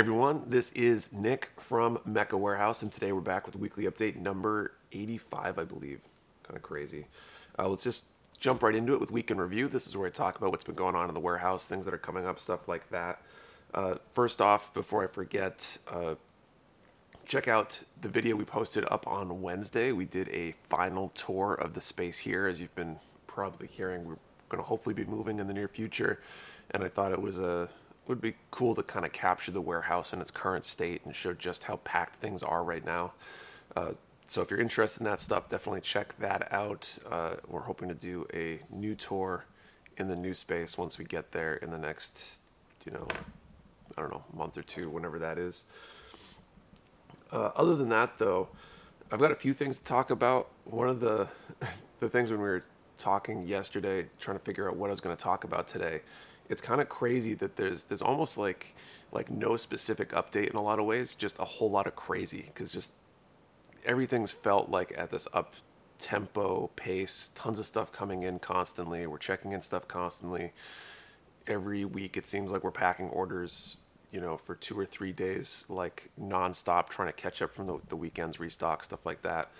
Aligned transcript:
everyone, 0.00 0.44
this 0.46 0.72
is 0.72 1.12
Nick 1.12 1.50
from 1.58 1.98
Mecha 2.08 2.32
Warehouse, 2.32 2.80
and 2.80 2.90
today 2.90 3.12
we're 3.12 3.20
back 3.20 3.44
with 3.44 3.54
weekly 3.54 3.84
update 3.84 4.16
number 4.16 4.72
85, 4.92 5.58
I 5.58 5.64
believe. 5.64 6.00
Kind 6.42 6.56
of 6.56 6.62
crazy. 6.62 7.04
Uh, 7.58 7.68
let's 7.68 7.84
just 7.84 8.06
jump 8.38 8.62
right 8.62 8.74
into 8.74 8.94
it 8.94 9.00
with 9.00 9.10
Week 9.10 9.30
in 9.30 9.36
Review. 9.36 9.68
This 9.68 9.86
is 9.86 9.94
where 9.94 10.06
I 10.06 10.10
talk 10.10 10.38
about 10.38 10.52
what's 10.52 10.64
been 10.64 10.74
going 10.74 10.94
on 10.94 11.08
in 11.08 11.14
the 11.14 11.20
warehouse, 11.20 11.68
things 11.68 11.84
that 11.84 11.92
are 11.92 11.98
coming 11.98 12.24
up, 12.26 12.40
stuff 12.40 12.66
like 12.66 12.88
that. 12.88 13.20
Uh, 13.74 13.96
first 14.10 14.40
off, 14.40 14.72
before 14.72 15.04
I 15.04 15.06
forget, 15.06 15.76
uh, 15.92 16.14
check 17.26 17.46
out 17.46 17.82
the 18.00 18.08
video 18.08 18.36
we 18.36 18.44
posted 18.46 18.86
up 18.90 19.06
on 19.06 19.42
Wednesday. 19.42 19.92
We 19.92 20.06
did 20.06 20.30
a 20.30 20.52
final 20.52 21.10
tour 21.10 21.52
of 21.52 21.74
the 21.74 21.82
space 21.82 22.20
here, 22.20 22.46
as 22.46 22.58
you've 22.58 22.74
been 22.74 23.00
probably 23.26 23.66
hearing. 23.66 24.06
We're 24.06 24.16
going 24.48 24.62
to 24.62 24.66
hopefully 24.66 24.94
be 24.94 25.04
moving 25.04 25.40
in 25.40 25.46
the 25.46 25.52
near 25.52 25.68
future, 25.68 26.22
and 26.70 26.82
I 26.82 26.88
thought 26.88 27.12
it 27.12 27.20
was 27.20 27.38
a 27.38 27.68
would 28.10 28.20
be 28.20 28.34
cool 28.50 28.74
to 28.74 28.82
kind 28.82 29.06
of 29.06 29.12
capture 29.12 29.52
the 29.52 29.60
warehouse 29.60 30.12
in 30.12 30.20
its 30.20 30.30
current 30.30 30.64
state 30.64 31.00
and 31.04 31.16
show 31.16 31.32
just 31.32 31.64
how 31.64 31.76
packed 31.76 32.16
things 32.16 32.42
are 32.42 32.62
right 32.62 32.84
now. 32.84 33.12
Uh, 33.74 33.92
so 34.26 34.42
if 34.42 34.50
you're 34.50 34.60
interested 34.60 35.00
in 35.00 35.06
that 35.06 35.20
stuff, 35.20 35.48
definitely 35.48 35.80
check 35.80 36.18
that 36.18 36.52
out. 36.52 36.98
Uh, 37.08 37.36
we're 37.48 37.62
hoping 37.62 37.88
to 37.88 37.94
do 37.94 38.26
a 38.34 38.58
new 38.68 38.94
tour 38.94 39.44
in 39.96 40.08
the 40.08 40.16
new 40.16 40.34
space 40.34 40.76
once 40.76 40.98
we 40.98 41.04
get 41.04 41.30
there 41.30 41.54
in 41.54 41.70
the 41.70 41.78
next, 41.78 42.40
you 42.84 42.92
know, 42.92 43.06
I 43.96 44.02
don't 44.02 44.10
know, 44.10 44.24
month 44.34 44.58
or 44.58 44.62
two, 44.62 44.90
whenever 44.90 45.18
that 45.20 45.38
is. 45.38 45.64
Uh, 47.32 47.50
other 47.54 47.76
than 47.76 47.88
that, 47.90 48.18
though, 48.18 48.48
I've 49.12 49.20
got 49.20 49.30
a 49.30 49.36
few 49.36 49.52
things 49.52 49.76
to 49.78 49.84
talk 49.84 50.10
about. 50.10 50.48
One 50.64 50.88
of 50.88 51.00
the 51.00 51.28
the 52.00 52.08
things 52.08 52.30
when 52.32 52.40
we 52.40 52.48
were 52.48 52.64
talking 52.98 53.44
yesterday, 53.44 54.06
trying 54.18 54.36
to 54.36 54.44
figure 54.44 54.68
out 54.68 54.76
what 54.76 54.88
I 54.88 54.90
was 54.90 55.00
going 55.00 55.16
to 55.16 55.22
talk 55.22 55.44
about 55.44 55.68
today, 55.68 56.00
it's 56.50 56.60
kind 56.60 56.80
of 56.80 56.88
crazy 56.88 57.32
that 57.34 57.56
there's 57.56 57.84
there's 57.84 58.02
almost 58.02 58.36
like 58.36 58.74
like 59.12 59.30
no 59.30 59.56
specific 59.56 60.10
update 60.10 60.50
in 60.50 60.56
a 60.56 60.62
lot 60.62 60.78
of 60.78 60.84
ways, 60.84 61.14
just 61.14 61.38
a 61.38 61.44
whole 61.44 61.70
lot 61.70 61.86
of 61.86 61.96
crazy 61.96 62.44
because 62.46 62.70
just 62.70 62.92
everything's 63.86 64.32
felt 64.32 64.68
like 64.68 64.92
at 64.98 65.10
this 65.10 65.26
up 65.32 65.54
tempo 65.98 66.70
pace, 66.76 67.30
tons 67.34 67.60
of 67.60 67.66
stuff 67.66 67.92
coming 67.92 68.22
in 68.22 68.40
constantly. 68.40 69.06
We're 69.06 69.18
checking 69.18 69.52
in 69.52 69.62
stuff 69.62 69.86
constantly. 69.86 70.52
Every 71.46 71.84
week 71.84 72.16
it 72.16 72.26
seems 72.26 72.50
like 72.52 72.64
we're 72.64 72.70
packing 72.72 73.08
orders, 73.10 73.76
you 74.10 74.20
know, 74.20 74.36
for 74.36 74.54
two 74.56 74.78
or 74.78 74.84
three 74.84 75.12
days, 75.12 75.64
like 75.68 76.10
nonstop, 76.20 76.88
trying 76.88 77.08
to 77.08 77.12
catch 77.12 77.40
up 77.42 77.54
from 77.54 77.66
the, 77.68 77.78
the 77.88 77.96
weekends 77.96 78.40
restock, 78.40 78.82
stuff 78.82 79.06
like 79.06 79.22
that. 79.22 79.50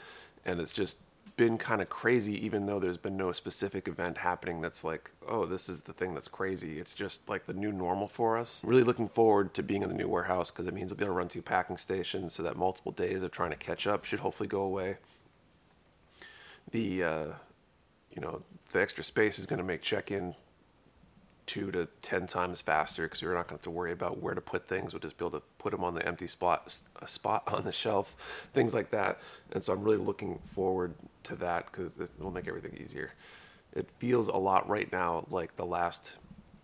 And 0.45 0.61
it's 0.61 0.73
just 0.73 0.99
been 1.41 1.57
kind 1.57 1.81
of 1.81 1.89
crazy, 1.89 2.35
even 2.45 2.67
though 2.67 2.79
there's 2.79 2.99
been 2.99 3.17
no 3.17 3.33
specific 3.33 3.89
event 3.89 4.19
happening 4.19 4.61
that's 4.61 4.85
like, 4.85 5.11
oh, 5.27 5.47
this 5.47 5.71
is 5.71 5.81
the 5.81 5.93
thing 5.95 6.13
that's 6.13 6.29
crazy. 6.29 6.79
It's 6.79 6.93
just 6.93 7.31
like 7.31 7.47
the 7.47 7.55
new 7.55 7.73
normal 7.73 8.09
for 8.09 8.37
us. 8.37 8.63
Really 8.63 8.85
looking 8.85 9.09
forward 9.09 9.55
to 9.55 9.63
being 9.63 9.83
in 9.83 9.89
the 9.89 9.95
new 9.95 10.07
warehouse 10.07 10.51
because 10.51 10.67
it 10.67 10.75
means 10.75 10.93
we'll 10.93 10.99
be 10.99 11.05
able 11.07 11.15
to 11.15 11.19
run 11.19 11.29
two 11.29 11.41
packing 11.41 11.79
stations 11.79 12.35
so 12.35 12.43
that 12.43 12.59
multiple 12.59 12.93
days 12.93 13.23
of 13.23 13.31
trying 13.31 13.49
to 13.49 13.57
catch 13.57 13.87
up 13.87 14.05
should 14.05 14.21
hopefully 14.21 14.51
go 14.51 14.61
away. 14.61 14.99
The, 16.73 17.05
uh, 17.05 17.27
you 18.15 18.21
know, 18.21 18.43
the 18.73 18.83
extra 18.83 19.03
space 19.03 19.39
is 19.39 19.47
going 19.47 19.61
to 19.61 19.65
make 19.65 19.81
check 19.81 20.11
in 20.11 20.35
two 21.51 21.73
to 21.73 21.89
ten 22.01 22.29
times 22.29 22.61
faster 22.61 23.03
because 23.03 23.21
we're 23.21 23.35
not 23.35 23.49
going 23.49 23.49
to 23.49 23.55
have 23.55 23.63
to 23.63 23.71
worry 23.71 23.91
about 23.91 24.23
where 24.23 24.35
to 24.35 24.41
put 24.41 24.69
things. 24.69 24.93
We'll 24.93 25.01
just 25.01 25.19
be 25.19 25.25
able 25.25 25.41
to 25.41 25.45
put 25.59 25.73
them 25.73 25.83
on 25.83 25.95
the 25.95 26.07
empty 26.07 26.29
spot, 26.29 26.73
spot 27.07 27.43
on 27.53 27.65
the 27.65 27.73
shelf, 27.73 28.49
things 28.55 28.73
like 28.73 28.91
that. 28.91 29.19
And 29.51 29.65
so 29.65 29.73
I'm 29.73 29.83
really 29.83 29.97
looking 29.97 30.39
forward 30.45 30.95
to 31.25 31.35
that 31.37 31.67
because 31.67 31.99
it 31.99 32.09
will 32.21 32.31
make 32.31 32.47
everything 32.47 32.79
easier. 32.81 33.15
It 33.75 33.89
feels 33.99 34.29
a 34.29 34.37
lot 34.37 34.69
right 34.69 34.91
now 34.93 35.27
like 35.29 35.57
the 35.57 35.67
last 35.67 36.19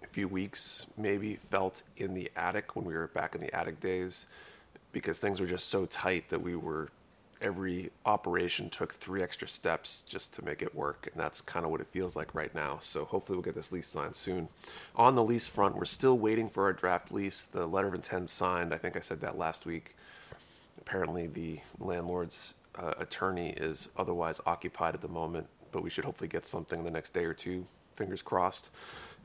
few 0.07 0.29
weeks 0.29 0.87
maybe 0.97 1.35
felt 1.35 1.83
in 1.97 2.15
the 2.15 2.31
attic 2.37 2.77
when 2.77 2.85
we 2.85 2.95
were 2.95 3.09
back 3.09 3.35
in 3.35 3.41
the 3.41 3.53
attic 3.53 3.81
days 3.81 4.29
because 4.93 5.19
things 5.19 5.41
were 5.41 5.49
just 5.49 5.69
so 5.69 5.85
tight 5.87 6.29
that 6.29 6.41
we 6.41 6.55
were 6.55 6.91
every 7.41 7.91
operation 8.05 8.71
took 8.71 8.93
three 8.93 9.23
extra 9.23 9.47
steps 9.47 10.03
just 10.09 10.33
to 10.35 10.45
make 10.45 10.63
it 10.63 10.75
work 10.75 11.09
and 11.13 11.21
that's 11.21 11.41
kind 11.41 11.65
of 11.65 11.71
what 11.71 11.81
it 11.81 11.87
feels 11.87 12.17
like 12.17 12.35
right 12.35 12.55
now. 12.55 12.79
So 12.81 13.05
hopefully 13.05 13.37
we'll 13.37 13.45
get 13.45 13.55
this 13.55 13.73
lease 13.73 13.87
signed 13.87 14.17
soon. 14.17 14.49
On 14.95 15.15
the 15.15 15.25
lease 15.25 15.47
front 15.47 15.77
we're 15.77 15.85
still 15.85 16.19
waiting 16.19 16.49
for 16.49 16.65
our 16.65 16.73
draft 16.73 17.13
lease 17.13 17.47
the 17.47 17.67
letter 17.67 17.89
of 17.89 17.95
intent 17.95 18.31
signed. 18.31 18.73
I 18.73 18.77
think 18.77 18.97
i 18.97 19.01
said 19.01 19.21
that 19.21 19.39
last 19.39 19.67
week. 19.67 19.95
Apparently 20.81 21.27
the 21.27 21.61
landlord's 21.79 22.55
uh, 22.75 22.95
attorney 22.99 23.51
is 23.51 23.91
otherwise 23.97 24.41
occupied 24.47 24.95
at 24.95 25.01
the 25.01 25.09
moment 25.09 25.47
but 25.73 25.83
we 25.83 25.91
should 25.91 26.05
hopefully 26.05 26.29
get 26.29 26.47
something 26.47 26.85
the 26.85 26.91
next 26.91 27.13
day 27.13 27.25
or 27.25 27.35
two 27.35 27.67
fingers 27.95 28.23
crossed 28.23 28.71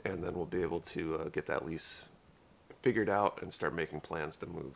and 0.06 0.24
then 0.24 0.34
we'll 0.34 0.46
be 0.46 0.62
able 0.62 0.80
to 0.80 1.16
uh, 1.16 1.30
get 1.30 1.46
that 1.46 1.66
lease 1.66 2.08
figured 2.81 3.09
out 3.09 3.41
and 3.41 3.53
start 3.53 3.74
making 3.75 4.00
plans 4.00 4.38
to 4.38 4.47
move 4.47 4.74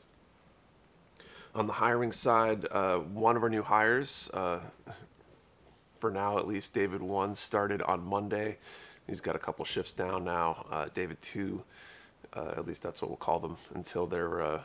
on 1.55 1.67
the 1.67 1.73
hiring 1.73 2.11
side, 2.11 2.67
uh, 2.69 2.97
one 2.97 3.37
of 3.37 3.43
our 3.43 3.49
new 3.49 3.63
hires, 3.63 4.29
uh, 4.33 4.59
for 5.97 6.11
now 6.11 6.37
at 6.37 6.47
least, 6.47 6.73
David 6.73 7.01
one 7.01 7.33
started 7.33 7.81
on 7.81 8.05
Monday. 8.05 8.57
He's 9.07 9.21
got 9.21 9.35
a 9.35 9.39
couple 9.39 9.63
shifts 9.63 9.93
down 9.93 10.25
now. 10.25 10.65
Uh, 10.69 10.87
David 10.93 11.21
two, 11.21 11.63
uh, 12.33 12.53
at 12.57 12.67
least 12.67 12.83
that's 12.83 13.01
what 13.01 13.09
we'll 13.09 13.17
call 13.17 13.39
them 13.39 13.55
until 13.73 14.05
they're 14.05 14.41
uh, 14.41 14.61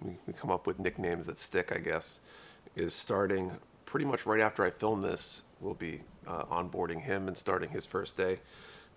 we, 0.00 0.16
we 0.26 0.32
come 0.32 0.50
up 0.50 0.66
with 0.66 0.78
nicknames 0.78 1.26
that 1.26 1.38
stick, 1.38 1.72
I 1.72 1.78
guess. 1.78 2.20
Is 2.76 2.94
starting 2.94 3.50
pretty 3.84 4.06
much 4.06 4.26
right 4.26 4.40
after 4.40 4.64
I 4.64 4.70
film 4.70 5.02
this. 5.02 5.42
We'll 5.60 5.74
be 5.74 6.00
uh, 6.26 6.44
onboarding 6.44 7.02
him 7.02 7.26
and 7.26 7.36
starting 7.36 7.70
his 7.70 7.84
first 7.84 8.16
day 8.16 8.38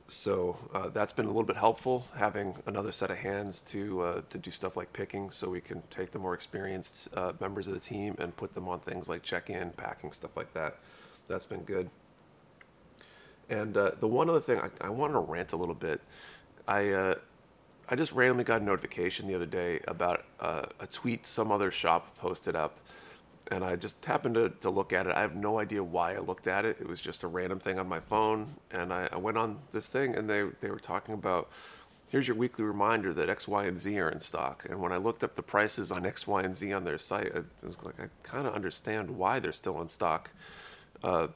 so 0.07 0.57
uh, 0.73 0.89
that's 0.89 1.13
been 1.13 1.25
a 1.25 1.29
little 1.29 1.43
bit 1.43 1.55
helpful 1.55 2.07
having 2.15 2.55
another 2.65 2.91
set 2.91 3.09
of 3.09 3.17
hands 3.17 3.61
to 3.61 4.01
uh, 4.01 4.21
to 4.29 4.37
do 4.37 4.51
stuff 4.51 4.75
like 4.75 4.91
picking, 4.93 5.29
so 5.29 5.49
we 5.49 5.61
can 5.61 5.81
take 5.89 6.11
the 6.11 6.19
more 6.19 6.33
experienced 6.33 7.09
uh, 7.15 7.31
members 7.39 7.67
of 7.67 7.73
the 7.73 7.79
team 7.79 8.15
and 8.19 8.35
put 8.35 8.53
them 8.53 8.67
on 8.67 8.79
things 8.79 9.07
like 9.07 9.23
check-in, 9.23 9.69
packing, 9.71 10.11
stuff 10.11 10.35
like 10.35 10.53
that. 10.53 10.77
That's 11.27 11.45
been 11.45 11.63
good. 11.63 11.89
And 13.49 13.75
uh, 13.77 13.91
the 13.99 14.07
one 14.07 14.29
other 14.29 14.39
thing 14.39 14.59
I, 14.59 14.69
I 14.81 14.89
wanted 14.89 15.13
to 15.13 15.19
rant 15.19 15.53
a 15.53 15.57
little 15.57 15.75
bit. 15.75 16.01
I 16.67 16.89
uh, 16.89 17.15
I 17.89 17.95
just 17.95 18.13
randomly 18.13 18.43
got 18.43 18.61
a 18.61 18.63
notification 18.63 19.27
the 19.27 19.35
other 19.35 19.45
day 19.45 19.79
about 19.87 20.25
uh, 20.39 20.63
a 20.79 20.87
tweet 20.87 21.25
some 21.25 21.51
other 21.51 21.71
shop 21.71 22.17
posted 22.17 22.55
up 22.55 22.79
and 23.51 23.63
I 23.63 23.75
just 23.75 24.03
happened 24.05 24.35
to, 24.35 24.49
to 24.49 24.69
look 24.69 24.93
at 24.93 25.07
it. 25.07 25.15
I 25.15 25.21
have 25.21 25.35
no 25.35 25.59
idea 25.59 25.83
why 25.83 26.15
I 26.15 26.19
looked 26.19 26.47
at 26.47 26.65
it. 26.65 26.77
It 26.79 26.87
was 26.87 27.01
just 27.01 27.23
a 27.23 27.27
random 27.27 27.59
thing 27.59 27.77
on 27.79 27.87
my 27.87 27.99
phone, 27.99 28.55
and 28.71 28.93
I, 28.93 29.09
I 29.11 29.17
went 29.17 29.37
on 29.37 29.59
this 29.71 29.87
thing, 29.87 30.15
and 30.15 30.29
they 30.29 30.43
they 30.61 30.69
were 30.69 30.79
talking 30.79 31.13
about 31.13 31.49
here's 32.13 32.27
your 32.27 32.37
weekly 32.37 32.63
reminder 32.63 33.11
that 33.11 33.27
X, 33.27 33.47
Y, 33.47 33.65
and 33.65 33.79
Z 33.79 33.99
are 33.99 34.07
in 34.07 34.19
stock. 34.19 34.67
And 34.69 34.79
when 34.79 34.91
I 34.91 34.97
looked 34.97 35.23
up 35.23 35.33
the 35.33 35.41
prices 35.41 35.91
on 35.91 36.05
X, 36.05 36.27
Y, 36.27 36.43
and 36.43 36.55
Z 36.55 36.71
on 36.71 36.83
their 36.83 36.99
site, 36.99 37.35
I 37.35 37.41
was 37.65 37.83
like, 37.83 37.99
I 37.99 38.05
kind 38.21 38.45
of 38.45 38.53
understand 38.53 39.17
why 39.17 39.39
they're 39.39 39.51
still 39.51 39.81
in 39.81 39.89
stock. 39.89 40.29
Uh, 41.03 41.29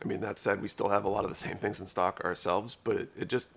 I 0.00 0.06
mean, 0.06 0.20
that 0.20 0.38
said, 0.38 0.62
we 0.62 0.68
still 0.68 0.90
have 0.90 1.04
a 1.04 1.08
lot 1.08 1.24
of 1.24 1.30
the 1.30 1.36
same 1.36 1.56
things 1.56 1.80
in 1.80 1.88
stock 1.88 2.20
ourselves, 2.24 2.76
but 2.76 2.94
it, 2.94 3.10
it 3.18 3.28
just 3.28 3.50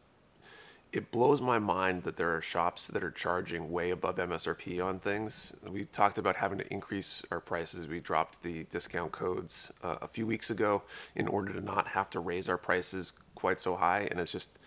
it 0.93 1.09
blows 1.09 1.39
my 1.39 1.57
mind 1.57 2.03
that 2.03 2.17
there 2.17 2.35
are 2.35 2.41
shops 2.41 2.87
that 2.87 3.03
are 3.03 3.11
charging 3.11 3.71
way 3.71 3.91
above 3.91 4.17
MSRP 4.17 4.83
on 4.83 4.99
things. 4.99 5.53
We 5.65 5.85
talked 5.85 6.17
about 6.17 6.35
having 6.35 6.57
to 6.57 6.73
increase 6.73 7.23
our 7.31 7.39
prices. 7.39 7.87
We 7.87 8.01
dropped 8.01 8.43
the 8.43 8.65
discount 8.65 9.13
codes 9.13 9.71
uh, 9.83 9.95
a 10.01 10.07
few 10.07 10.27
weeks 10.27 10.49
ago 10.49 10.83
in 11.15 11.29
order 11.29 11.53
to 11.53 11.61
not 11.61 11.87
have 11.87 12.09
to 12.09 12.19
raise 12.19 12.49
our 12.49 12.57
prices 12.57 13.13
quite 13.35 13.61
so 13.61 13.77
high. 13.77 14.09
And 14.11 14.19
it's 14.19 14.33
just, 14.33 14.59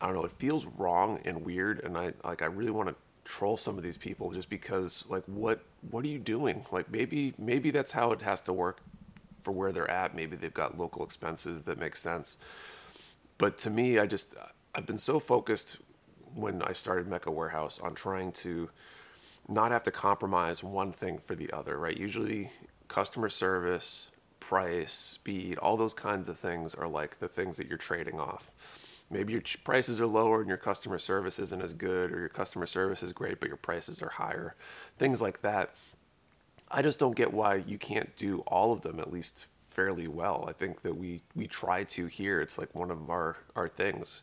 I 0.00 0.06
don't 0.06 0.14
know, 0.16 0.24
it 0.24 0.32
feels 0.32 0.64
wrong 0.64 1.20
and 1.26 1.44
weird. 1.44 1.80
And 1.84 1.98
I 1.98 2.14
like, 2.24 2.40
I 2.40 2.46
really 2.46 2.70
want 2.70 2.88
to 2.88 2.94
troll 3.24 3.58
some 3.58 3.76
of 3.76 3.84
these 3.84 3.98
people 3.98 4.30
just 4.30 4.48
because, 4.48 5.04
like, 5.10 5.24
what, 5.26 5.60
what 5.90 6.02
are 6.02 6.08
you 6.08 6.18
doing? 6.18 6.64
Like, 6.72 6.90
maybe, 6.90 7.34
maybe 7.36 7.70
that's 7.70 7.92
how 7.92 8.12
it 8.12 8.22
has 8.22 8.40
to 8.42 8.54
work 8.54 8.80
for 9.42 9.50
where 9.50 9.70
they're 9.70 9.90
at. 9.90 10.14
Maybe 10.16 10.34
they've 10.34 10.54
got 10.54 10.78
local 10.78 11.04
expenses 11.04 11.64
that 11.64 11.78
make 11.78 11.94
sense. 11.94 12.38
But 13.36 13.58
to 13.58 13.70
me, 13.70 13.98
I 13.98 14.06
just 14.06 14.34
I've 14.78 14.86
been 14.86 14.96
so 14.96 15.18
focused 15.18 15.78
when 16.36 16.62
I 16.62 16.72
started 16.72 17.08
Mecha 17.08 17.34
Warehouse 17.34 17.80
on 17.80 17.96
trying 17.96 18.30
to 18.44 18.70
not 19.48 19.72
have 19.72 19.82
to 19.82 19.90
compromise 19.90 20.62
one 20.62 20.92
thing 20.92 21.18
for 21.18 21.34
the 21.34 21.50
other, 21.50 21.76
right? 21.76 21.96
Usually, 21.96 22.52
customer 22.86 23.28
service, 23.28 24.12
price, 24.38 24.92
speed, 24.92 25.58
all 25.58 25.76
those 25.76 25.94
kinds 25.94 26.28
of 26.28 26.38
things 26.38 26.76
are 26.76 26.86
like 26.86 27.18
the 27.18 27.26
things 27.26 27.56
that 27.56 27.66
you're 27.66 27.76
trading 27.76 28.20
off. 28.20 28.52
Maybe 29.10 29.32
your 29.32 29.42
prices 29.64 30.00
are 30.00 30.06
lower 30.06 30.38
and 30.38 30.48
your 30.48 30.56
customer 30.56 31.00
service 31.00 31.40
isn't 31.40 31.60
as 31.60 31.72
good, 31.72 32.12
or 32.12 32.20
your 32.20 32.28
customer 32.28 32.66
service 32.66 33.02
is 33.02 33.12
great, 33.12 33.40
but 33.40 33.48
your 33.48 33.56
prices 33.56 34.00
are 34.00 34.10
higher. 34.10 34.54
Things 34.96 35.20
like 35.20 35.42
that. 35.42 35.74
I 36.70 36.82
just 36.82 37.00
don't 37.00 37.16
get 37.16 37.34
why 37.34 37.56
you 37.56 37.78
can't 37.78 38.16
do 38.16 38.44
all 38.46 38.72
of 38.72 38.82
them 38.82 39.00
at 39.00 39.12
least 39.12 39.48
fairly 39.66 40.06
well. 40.06 40.44
I 40.48 40.52
think 40.52 40.82
that 40.82 40.96
we 40.96 41.22
we 41.34 41.48
try 41.48 41.82
to 41.82 42.06
here. 42.06 42.40
It's 42.40 42.58
like 42.58 42.72
one 42.76 42.92
of 42.92 43.10
our 43.10 43.38
our 43.56 43.66
things 43.66 44.22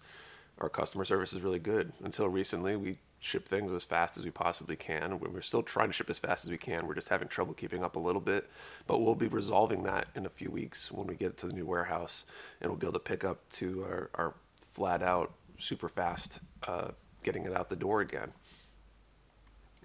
our 0.59 0.69
customer 0.69 1.05
service 1.05 1.33
is 1.33 1.41
really 1.41 1.59
good. 1.59 1.91
Until 2.03 2.29
recently, 2.29 2.75
we 2.75 2.97
ship 3.19 3.47
things 3.47 3.73
as 3.73 3.83
fast 3.83 4.17
as 4.17 4.23
we 4.23 4.31
possibly 4.31 4.75
can. 4.75 5.19
We're 5.19 5.41
still 5.41 5.63
trying 5.63 5.89
to 5.89 5.93
ship 5.93 6.09
as 6.09 6.19
fast 6.19 6.45
as 6.45 6.51
we 6.51 6.57
can. 6.57 6.87
We're 6.87 6.95
just 6.95 7.09
having 7.09 7.27
trouble 7.27 7.53
keeping 7.53 7.83
up 7.83 7.95
a 7.95 7.99
little 7.99 8.21
bit, 8.21 8.49
but 8.87 8.99
we'll 8.99 9.15
be 9.15 9.27
resolving 9.27 9.83
that 9.83 10.07
in 10.15 10.25
a 10.25 10.29
few 10.29 10.51
weeks 10.51 10.91
when 10.91 11.07
we 11.07 11.15
get 11.15 11.37
to 11.37 11.47
the 11.47 11.53
new 11.53 11.65
warehouse, 11.65 12.25
and 12.61 12.69
we'll 12.69 12.77
be 12.77 12.85
able 12.85 12.93
to 12.93 12.99
pick 12.99 13.23
up 13.25 13.49
to 13.53 13.83
our, 13.83 14.09
our 14.15 14.33
flat 14.71 15.01
out, 15.01 15.33
super 15.57 15.89
fast, 15.89 16.39
uh, 16.67 16.89
getting 17.23 17.45
it 17.45 17.53
out 17.53 17.69
the 17.69 17.75
door 17.75 18.01
again. 18.01 18.31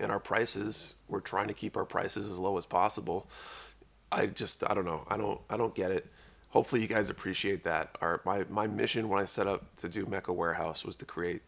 and 0.00 0.10
our 0.10 0.18
prices, 0.18 0.96
we're 1.08 1.20
trying 1.20 1.48
to 1.48 1.54
keep 1.54 1.76
our 1.76 1.84
prices 1.84 2.26
as 2.28 2.38
low 2.38 2.56
as 2.56 2.66
possible. 2.66 3.28
I 4.10 4.26
just, 4.26 4.64
I 4.68 4.74
don't 4.74 4.86
know. 4.86 5.06
I 5.08 5.16
don't, 5.16 5.40
I 5.48 5.56
don't 5.56 5.74
get 5.74 5.90
it. 5.92 6.06
Hopefully 6.50 6.82
you 6.82 6.88
guys 6.88 7.10
appreciate 7.10 7.64
that. 7.64 7.96
Our, 8.00 8.20
my, 8.24 8.44
my 8.50 8.66
mission 8.66 9.08
when 9.08 9.20
I 9.20 9.24
set 9.24 9.46
up 9.46 9.76
to 9.76 9.88
do 9.88 10.06
Mecha 10.06 10.34
Warehouse 10.34 10.84
was 10.84 10.96
to 10.96 11.04
create 11.04 11.42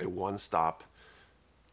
a 0.00 0.08
one-stop 0.08 0.82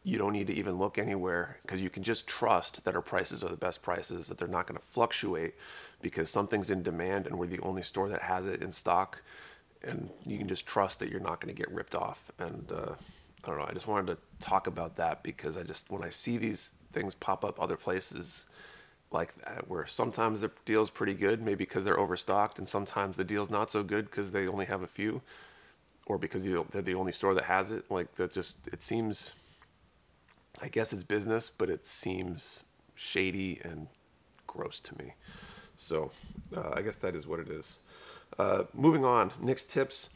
you 0.04 0.18
don't 0.18 0.34
need 0.34 0.48
to 0.48 0.54
even 0.54 0.78
look 0.78 0.98
anywhere 0.98 1.58
because 1.62 1.82
you 1.82 1.90
can 1.90 2.04
just 2.04 2.28
trust 2.28 2.84
that 2.84 2.96
our 2.96 3.02
prices 3.02 3.44
are 3.44 3.50
the 3.50 3.56
best 3.56 3.82
prices, 3.82 4.28
that 4.28 4.38
they're 4.38 4.48
not 4.48 4.68
going 4.68 4.78
to 4.78 4.86
fluctuate 4.86 5.56
because 6.02 6.30
something's 6.30 6.70
in 6.70 6.84
demand 6.84 7.26
and 7.26 7.40
we're 7.40 7.48
the 7.48 7.60
only 7.60 7.82
store 7.82 8.10
that 8.10 8.22
has 8.22 8.46
it 8.46 8.62
in 8.62 8.72
stock. 8.72 9.22
And 9.82 10.10
you 10.26 10.38
can 10.38 10.48
just 10.48 10.68
trust 10.68 11.00
that 11.00 11.10
you're 11.10 11.22
not 11.22 11.40
going 11.40 11.54
to 11.54 11.60
get 11.60 11.72
ripped 11.72 11.96
off. 11.96 12.32
And 12.38 12.70
uh, 12.72 12.96
I 13.44 13.48
don't 13.48 13.58
know, 13.58 13.66
I 13.68 13.72
just 13.72 13.88
wanted 13.88 14.08
to 14.08 14.46
talk 14.46 14.68
about 14.68 14.98
that 14.98 15.24
because 15.24 15.58
I 15.58 15.64
just, 15.64 15.90
when 15.90 16.04
I 16.04 16.10
see 16.10 16.38
these 16.38 16.72
things 16.92 17.16
pop 17.16 17.46
up 17.46 17.62
other 17.62 17.78
places 17.78 18.48
like 19.14 19.36
that, 19.46 19.70
where 19.70 19.86
sometimes 19.86 20.42
the 20.42 20.52
deal's 20.66 20.90
pretty 20.90 21.14
good, 21.14 21.42
maybe 21.42 21.56
because 21.66 21.86
they're 21.86 22.00
overstocked, 22.00 22.60
and 22.60 22.68
sometimes 22.68 23.18
the 23.18 23.24
deal's 23.24 23.50
not 23.50 23.70
so 23.70 23.84
good 23.84 24.06
because 24.06 24.32
they 24.32 24.48
only 24.48 24.66
have 24.66 24.82
a 24.82 24.88
few 24.88 25.22
or 26.06 26.18
because 26.18 26.44
they're 26.44 26.82
the 26.82 26.96
only 26.96 27.12
store 27.12 27.34
that 27.34 27.46
has 27.46 27.72
it. 27.72 27.90
Like 27.90 28.16
that 28.16 28.34
just, 28.34 28.68
it 28.68 28.84
seems 28.84 29.34
I 30.62 30.68
guess 30.68 30.94
it's 30.94 31.04
business, 31.04 31.50
but 31.50 31.70
it 31.70 31.86
seems 31.86 32.64
shady 32.96 33.60
and 33.64 33.88
gross 34.46 34.80
to 34.82 34.98
me. 34.98 35.14
So 35.76 36.12
uh, 36.56 36.72
I 36.74 36.82
guess 36.82 36.98
that 36.98 37.16
is 37.16 37.26
what 37.26 37.40
it 37.40 37.50
is. 37.50 37.80
Uh, 38.38 38.64
moving 38.74 39.04
on, 39.04 39.32
next 39.42 39.72
tips. 39.72 40.10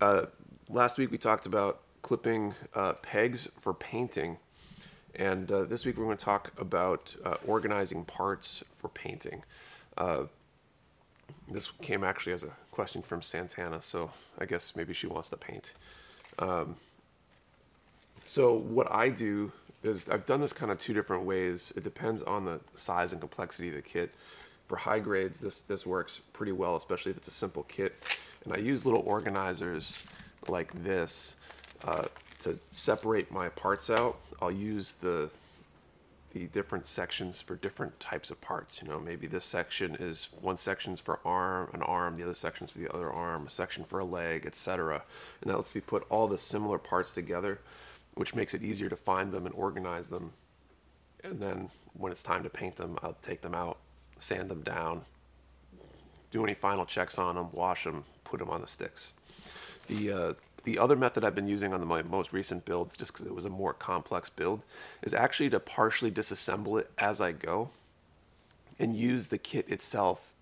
Uh, 0.00 0.26
last 0.68 0.98
week 0.98 1.10
we 1.10 1.18
talked 1.18 1.46
about 1.46 1.80
clipping 2.02 2.54
uh, 2.74 2.94
pegs 2.94 3.48
for 3.58 3.74
painting. 3.74 4.38
And 5.16 5.50
uh, 5.50 5.64
this 5.64 5.86
week 5.86 5.96
we're 5.96 6.04
going 6.04 6.16
to 6.16 6.24
talk 6.24 6.52
about 6.58 7.14
uh, 7.24 7.36
organizing 7.46 8.04
parts 8.04 8.64
for 8.72 8.88
painting. 8.88 9.42
this 11.48 11.70
came 11.82 12.02
actually 12.02 12.32
as 12.32 12.42
a 12.42 12.50
question 12.70 13.02
from 13.02 13.22
Santana, 13.22 13.80
so 13.80 14.10
I 14.38 14.46
guess 14.46 14.74
maybe 14.74 14.92
she 14.92 15.06
wants 15.06 15.30
to 15.30 15.36
paint. 15.36 15.74
Um, 16.38 16.76
so 18.24 18.58
what 18.58 18.90
I 18.90 19.10
do 19.10 19.52
is 19.82 20.08
I've 20.08 20.26
done 20.26 20.40
this 20.40 20.52
kind 20.52 20.72
of 20.72 20.78
two 20.78 20.94
different 20.94 21.24
ways. 21.24 21.72
It 21.76 21.84
depends 21.84 22.22
on 22.22 22.44
the 22.46 22.60
size 22.74 23.12
and 23.12 23.20
complexity 23.20 23.68
of 23.68 23.74
the 23.74 23.82
kit. 23.82 24.12
For 24.66 24.76
high 24.76 24.98
grades, 24.98 25.40
this 25.40 25.60
this 25.60 25.86
works 25.86 26.22
pretty 26.32 26.52
well, 26.52 26.74
especially 26.74 27.10
if 27.10 27.18
it's 27.18 27.28
a 27.28 27.32
simple 27.32 27.64
kit. 27.64 27.94
And 28.44 28.52
I 28.54 28.56
use 28.56 28.86
little 28.86 29.02
organizers 29.06 30.04
like 30.48 30.72
this 30.82 31.36
uh, 31.86 32.06
to 32.44 32.58
separate 32.70 33.30
my 33.30 33.48
parts 33.48 33.90
out. 33.90 34.18
I'll 34.40 34.50
use 34.50 34.94
the 34.94 35.30
the 36.32 36.46
different 36.46 36.84
sections 36.84 37.40
for 37.40 37.54
different 37.54 38.00
types 38.00 38.28
of 38.28 38.40
parts. 38.40 38.82
You 38.82 38.88
know, 38.88 38.98
maybe 38.98 39.28
this 39.28 39.44
section 39.44 39.94
is 39.94 40.30
one 40.40 40.56
section's 40.56 40.98
for 40.98 41.20
arm, 41.24 41.70
an 41.72 41.80
arm, 41.82 42.16
the 42.16 42.24
other 42.24 42.34
section's 42.34 42.72
for 42.72 42.80
the 42.80 42.92
other 42.92 43.08
arm, 43.08 43.46
a 43.46 43.50
section 43.50 43.84
for 43.84 44.00
a 44.00 44.04
leg, 44.04 44.44
etc. 44.44 45.02
And 45.40 45.50
that 45.50 45.56
lets 45.56 45.76
me 45.76 45.80
put 45.80 46.04
all 46.10 46.26
the 46.26 46.36
similar 46.36 46.78
parts 46.78 47.12
together 47.12 47.60
which 48.14 48.34
makes 48.34 48.54
it 48.54 48.62
easier 48.62 48.88
to 48.88 48.96
find 48.96 49.32
them 49.32 49.46
and 49.46 49.54
organize 49.54 50.08
them. 50.08 50.32
And 51.22 51.40
then 51.40 51.70
when 51.94 52.12
it's 52.12 52.22
time 52.22 52.42
to 52.44 52.50
paint 52.50 52.76
them, 52.76 52.98
I'll 53.02 53.16
take 53.22 53.42
them 53.42 53.54
out, 53.54 53.78
sand 54.18 54.50
them 54.50 54.62
down, 54.62 55.02
do 56.30 56.44
any 56.44 56.54
final 56.54 56.84
checks 56.84 57.18
on 57.18 57.34
them, 57.34 57.48
wash 57.52 57.84
them, 57.84 58.04
put 58.24 58.38
them 58.38 58.50
on 58.50 58.60
the 58.60 58.66
sticks. 58.66 59.12
The 59.88 60.12
uh, 60.12 60.32
the 60.64 60.78
other 60.78 60.96
method 60.96 61.24
I've 61.24 61.34
been 61.34 61.48
using 61.48 61.72
on 61.72 61.80
the, 61.80 61.86
my 61.86 62.02
most 62.02 62.32
recent 62.32 62.64
builds, 62.64 62.96
just 62.96 63.12
because 63.12 63.26
it 63.26 63.34
was 63.34 63.44
a 63.44 63.50
more 63.50 63.72
complex 63.72 64.28
build, 64.28 64.64
is 65.02 65.14
actually 65.14 65.50
to 65.50 65.60
partially 65.60 66.10
disassemble 66.10 66.80
it 66.80 66.90
as 66.98 67.20
I 67.20 67.32
go, 67.32 67.70
and 68.78 68.96
use 68.96 69.28
the 69.28 69.38
kit 69.38 69.68
itself 69.68 70.32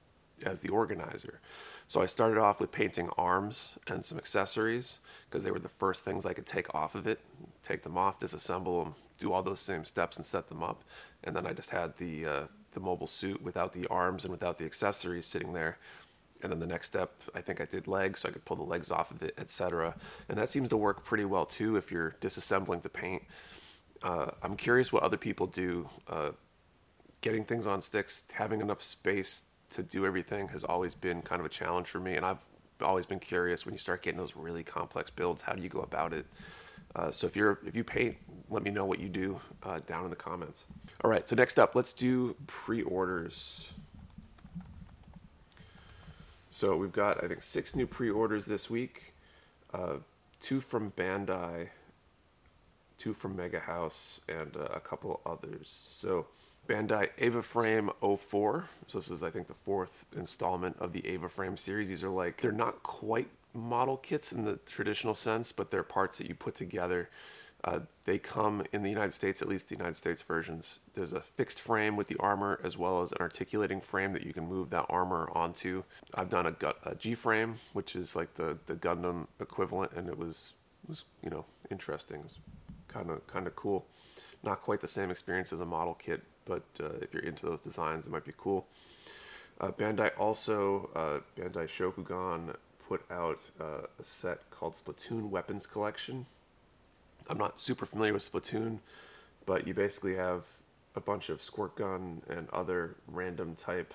as 0.44 0.60
the 0.60 0.70
organizer. 0.70 1.40
So 1.86 2.00
I 2.00 2.06
started 2.06 2.38
off 2.38 2.60
with 2.60 2.72
painting 2.72 3.10
arms 3.18 3.78
and 3.86 4.04
some 4.04 4.16
accessories 4.16 4.98
because 5.28 5.44
they 5.44 5.50
were 5.50 5.58
the 5.58 5.68
first 5.68 6.04
things 6.04 6.24
I 6.24 6.32
could 6.32 6.46
take 6.46 6.74
off 6.74 6.94
of 6.94 7.06
it, 7.06 7.20
take 7.62 7.82
them 7.82 7.98
off, 7.98 8.18
disassemble 8.18 8.82
them, 8.82 8.94
do 9.18 9.32
all 9.32 9.42
those 9.42 9.60
same 9.60 9.84
steps 9.84 10.16
and 10.16 10.24
set 10.24 10.48
them 10.48 10.62
up. 10.62 10.82
And 11.22 11.36
then 11.36 11.46
I 11.46 11.52
just 11.52 11.70
had 11.70 11.98
the 11.98 12.26
uh, 12.26 12.42
the 12.72 12.80
mobile 12.80 13.06
suit 13.06 13.42
without 13.42 13.72
the 13.72 13.86
arms 13.88 14.24
and 14.24 14.32
without 14.32 14.56
the 14.56 14.64
accessories 14.64 15.26
sitting 15.26 15.52
there. 15.52 15.76
And 16.42 16.50
then 16.50 16.58
the 16.58 16.66
next 16.66 16.88
step, 16.88 17.12
I 17.34 17.40
think 17.40 17.60
I 17.60 17.64
did 17.64 17.86
legs, 17.86 18.20
so 18.20 18.28
I 18.28 18.32
could 18.32 18.44
pull 18.44 18.56
the 18.56 18.62
legs 18.64 18.90
off 18.90 19.10
of 19.10 19.22
it, 19.22 19.34
etc. 19.38 19.94
And 20.28 20.36
that 20.38 20.48
seems 20.48 20.68
to 20.70 20.76
work 20.76 21.04
pretty 21.04 21.24
well 21.24 21.46
too 21.46 21.76
if 21.76 21.92
you're 21.92 22.16
disassembling 22.20 22.82
to 22.82 22.88
paint. 22.88 23.22
Uh, 24.02 24.32
I'm 24.42 24.56
curious 24.56 24.92
what 24.92 25.02
other 25.02 25.16
people 25.16 25.46
do. 25.46 25.88
Uh, 26.08 26.30
getting 27.20 27.44
things 27.44 27.66
on 27.66 27.80
sticks, 27.80 28.24
having 28.32 28.60
enough 28.60 28.82
space 28.82 29.42
to 29.70 29.82
do 29.82 30.04
everything 30.04 30.48
has 30.48 30.64
always 30.64 30.94
been 30.94 31.22
kind 31.22 31.40
of 31.40 31.46
a 31.46 31.48
challenge 31.48 31.86
for 31.86 32.00
me, 32.00 32.16
and 32.16 32.26
I've 32.26 32.44
always 32.82 33.06
been 33.06 33.20
curious 33.20 33.64
when 33.64 33.72
you 33.72 33.78
start 33.78 34.02
getting 34.02 34.18
those 34.18 34.36
really 34.36 34.64
complex 34.64 35.08
builds, 35.08 35.42
how 35.42 35.52
do 35.52 35.62
you 35.62 35.68
go 35.68 35.80
about 35.80 36.12
it? 36.12 36.26
Uh, 36.94 37.10
so 37.10 37.26
if 37.26 37.36
you're 37.36 37.58
if 37.64 37.74
you 37.74 37.84
paint, 37.84 38.16
let 38.50 38.62
me 38.62 38.70
know 38.70 38.84
what 38.84 39.00
you 39.00 39.08
do 39.08 39.40
uh, 39.62 39.80
down 39.86 40.04
in 40.04 40.10
the 40.10 40.16
comments. 40.16 40.66
All 41.02 41.10
right, 41.10 41.26
so 41.26 41.34
next 41.34 41.58
up, 41.58 41.74
let's 41.74 41.92
do 41.92 42.36
pre-orders. 42.46 43.72
So 46.52 46.76
we've 46.76 46.92
got 46.92 47.24
I 47.24 47.28
think 47.28 47.42
six 47.42 47.74
new 47.74 47.86
pre-orders 47.86 48.44
this 48.44 48.68
week, 48.68 49.14
uh, 49.72 49.94
two 50.38 50.60
from 50.60 50.90
Bandai, 50.90 51.68
two 52.98 53.14
from 53.14 53.36
Mega 53.36 53.60
House, 53.60 54.20
and 54.28 54.54
uh, 54.54 54.64
a 54.74 54.80
couple 54.80 55.22
others. 55.24 55.70
So 55.70 56.26
Bandai 56.68 57.08
Eva 57.16 57.42
Frame 57.42 57.90
04. 58.02 58.68
So 58.86 58.98
this 58.98 59.10
is, 59.10 59.22
I 59.22 59.30
think, 59.30 59.48
the 59.48 59.54
fourth 59.54 60.04
installment 60.14 60.76
of 60.78 60.92
the 60.92 61.04
Eva 61.06 61.30
Frame 61.30 61.56
series. 61.56 61.88
These 61.88 62.04
are 62.04 62.10
like, 62.10 62.42
they're 62.42 62.52
not 62.52 62.82
quite 62.82 63.28
model 63.54 63.96
kits 63.96 64.30
in 64.30 64.44
the 64.44 64.56
traditional 64.66 65.14
sense, 65.14 65.52
but 65.52 65.70
they're 65.70 65.82
parts 65.82 66.18
that 66.18 66.28
you 66.28 66.34
put 66.34 66.54
together. 66.54 67.08
Uh, 67.64 67.80
they 68.06 68.18
come 68.18 68.64
in 68.72 68.82
the 68.82 68.88
United 68.88 69.12
States, 69.12 69.40
at 69.40 69.48
least 69.48 69.68
the 69.68 69.76
United 69.76 69.94
States 69.94 70.20
versions. 70.22 70.80
There's 70.94 71.12
a 71.12 71.20
fixed 71.20 71.60
frame 71.60 71.94
with 71.96 72.08
the 72.08 72.16
armor 72.18 72.58
as 72.64 72.76
well 72.76 73.02
as 73.02 73.12
an 73.12 73.18
articulating 73.20 73.80
frame 73.80 74.12
that 74.14 74.26
you 74.26 74.32
can 74.32 74.48
move 74.48 74.70
that 74.70 74.86
armor 74.88 75.30
onto. 75.32 75.84
I've 76.16 76.28
done 76.28 76.46
a, 76.46 76.74
a 76.84 76.96
G 76.96 77.14
frame, 77.14 77.56
which 77.72 77.94
is 77.94 78.16
like 78.16 78.34
the, 78.34 78.58
the 78.66 78.74
Gundam 78.74 79.28
equivalent, 79.40 79.92
and 79.92 80.08
it 80.08 80.18
was 80.18 80.54
was 80.88 81.04
you 81.22 81.30
know 81.30 81.44
interesting, 81.70 82.24
kind 82.88 83.10
of 83.10 83.24
kind 83.28 83.46
of 83.46 83.54
cool. 83.54 83.86
Not 84.42 84.62
quite 84.62 84.80
the 84.80 84.88
same 84.88 85.10
experience 85.10 85.52
as 85.52 85.60
a 85.60 85.66
model 85.66 85.94
kit, 85.94 86.22
but 86.44 86.64
uh, 86.80 86.94
if 87.00 87.14
you're 87.14 87.22
into 87.22 87.46
those 87.46 87.60
designs, 87.60 88.06
it 88.06 88.10
might 88.10 88.24
be 88.24 88.32
cool. 88.36 88.66
Uh, 89.60 89.70
Bandai 89.70 90.10
also, 90.18 90.90
uh, 90.96 91.20
Bandai 91.40 91.68
Shokugan 91.68 92.56
put 92.88 93.08
out 93.10 93.48
uh, 93.60 93.86
a 94.00 94.04
set 94.04 94.50
called 94.50 94.74
Splatoon 94.74 95.30
Weapons 95.30 95.66
Collection. 95.66 96.26
I'm 97.28 97.38
not 97.38 97.60
super 97.60 97.86
familiar 97.86 98.12
with 98.12 98.30
Splatoon, 98.30 98.78
but 99.46 99.66
you 99.66 99.74
basically 99.74 100.16
have 100.16 100.44
a 100.94 101.00
bunch 101.00 101.28
of 101.28 101.42
squirt 101.42 101.76
gun 101.76 102.22
and 102.28 102.48
other 102.50 102.96
random 103.06 103.54
type 103.54 103.94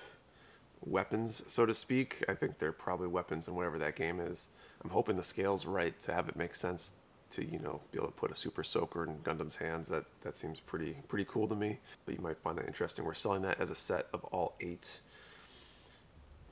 weapons, 0.84 1.42
so 1.46 1.66
to 1.66 1.74
speak. 1.74 2.24
I 2.28 2.34
think 2.34 2.58
they're 2.58 2.72
probably 2.72 3.08
weapons 3.08 3.48
in 3.48 3.54
whatever 3.54 3.78
that 3.78 3.96
game 3.96 4.20
is. 4.20 4.46
I'm 4.82 4.90
hoping 4.90 5.16
the 5.16 5.24
scale's 5.24 5.66
right 5.66 5.98
to 6.02 6.14
have 6.14 6.28
it 6.28 6.36
make 6.36 6.54
sense 6.54 6.92
to 7.30 7.44
you 7.44 7.58
know 7.58 7.80
be 7.92 7.98
able 7.98 8.08
to 8.08 8.14
put 8.14 8.30
a 8.30 8.34
super 8.34 8.64
soaker 8.64 9.04
in 9.04 9.18
Gundam's 9.18 9.56
hands. 9.56 9.88
That 9.88 10.04
that 10.22 10.36
seems 10.36 10.60
pretty 10.60 10.96
pretty 11.08 11.26
cool 11.28 11.48
to 11.48 11.54
me. 11.54 11.78
But 12.06 12.14
you 12.14 12.20
might 12.20 12.38
find 12.38 12.58
that 12.58 12.66
interesting. 12.66 13.04
We're 13.04 13.14
selling 13.14 13.42
that 13.42 13.60
as 13.60 13.70
a 13.70 13.74
set 13.74 14.06
of 14.12 14.24
all 14.24 14.54
eight. 14.60 15.00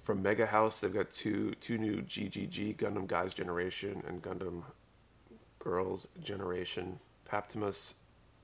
From 0.02 0.22
Mega 0.22 0.46
House, 0.46 0.80
they've 0.80 0.92
got 0.92 1.10
two 1.10 1.54
two 1.60 1.78
new 1.78 2.02
GGG 2.02 2.76
Gundam 2.76 3.06
Guys 3.06 3.34
Generation 3.34 4.02
and 4.06 4.22
Gundam 4.22 4.62
Girls 5.66 6.06
Generation. 6.22 7.00
Paptimus 7.24 7.94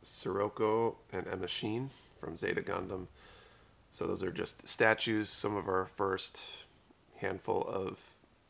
Sirocco 0.02 0.96
and 1.12 1.28
Emma 1.28 1.46
Sheen 1.46 1.90
from 2.20 2.36
Zeta 2.36 2.60
Gundam. 2.60 3.06
So 3.92 4.08
those 4.08 4.24
are 4.24 4.32
just 4.32 4.66
statues. 4.66 5.28
Some 5.28 5.56
of 5.56 5.68
our 5.68 5.86
first 5.94 6.64
handful 7.18 7.62
of 7.62 8.00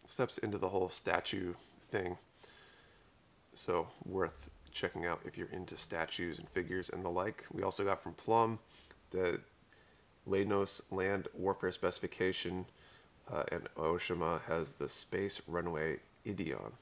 steps 0.06 0.38
into 0.38 0.56
the 0.56 0.70
whole 0.70 0.88
statue 0.88 1.52
thing. 1.90 2.16
So 3.52 3.88
worth 4.06 4.48
checking 4.70 5.04
out 5.04 5.20
if 5.26 5.36
you're 5.36 5.50
into 5.52 5.76
statues 5.76 6.38
and 6.38 6.48
figures 6.48 6.88
and 6.88 7.04
the 7.04 7.10
like. 7.10 7.44
We 7.52 7.62
also 7.62 7.84
got 7.84 8.00
from 8.00 8.14
Plum 8.14 8.58
the 9.10 9.40
Leynos 10.26 10.80
Land 10.90 11.28
Warfare 11.34 11.72
Specification, 11.72 12.64
uh, 13.30 13.42
and 13.52 13.68
Aoshima 13.76 14.40
has 14.44 14.76
the 14.76 14.88
Space 14.88 15.42
Runway 15.46 15.98
Ideon. 16.26 16.72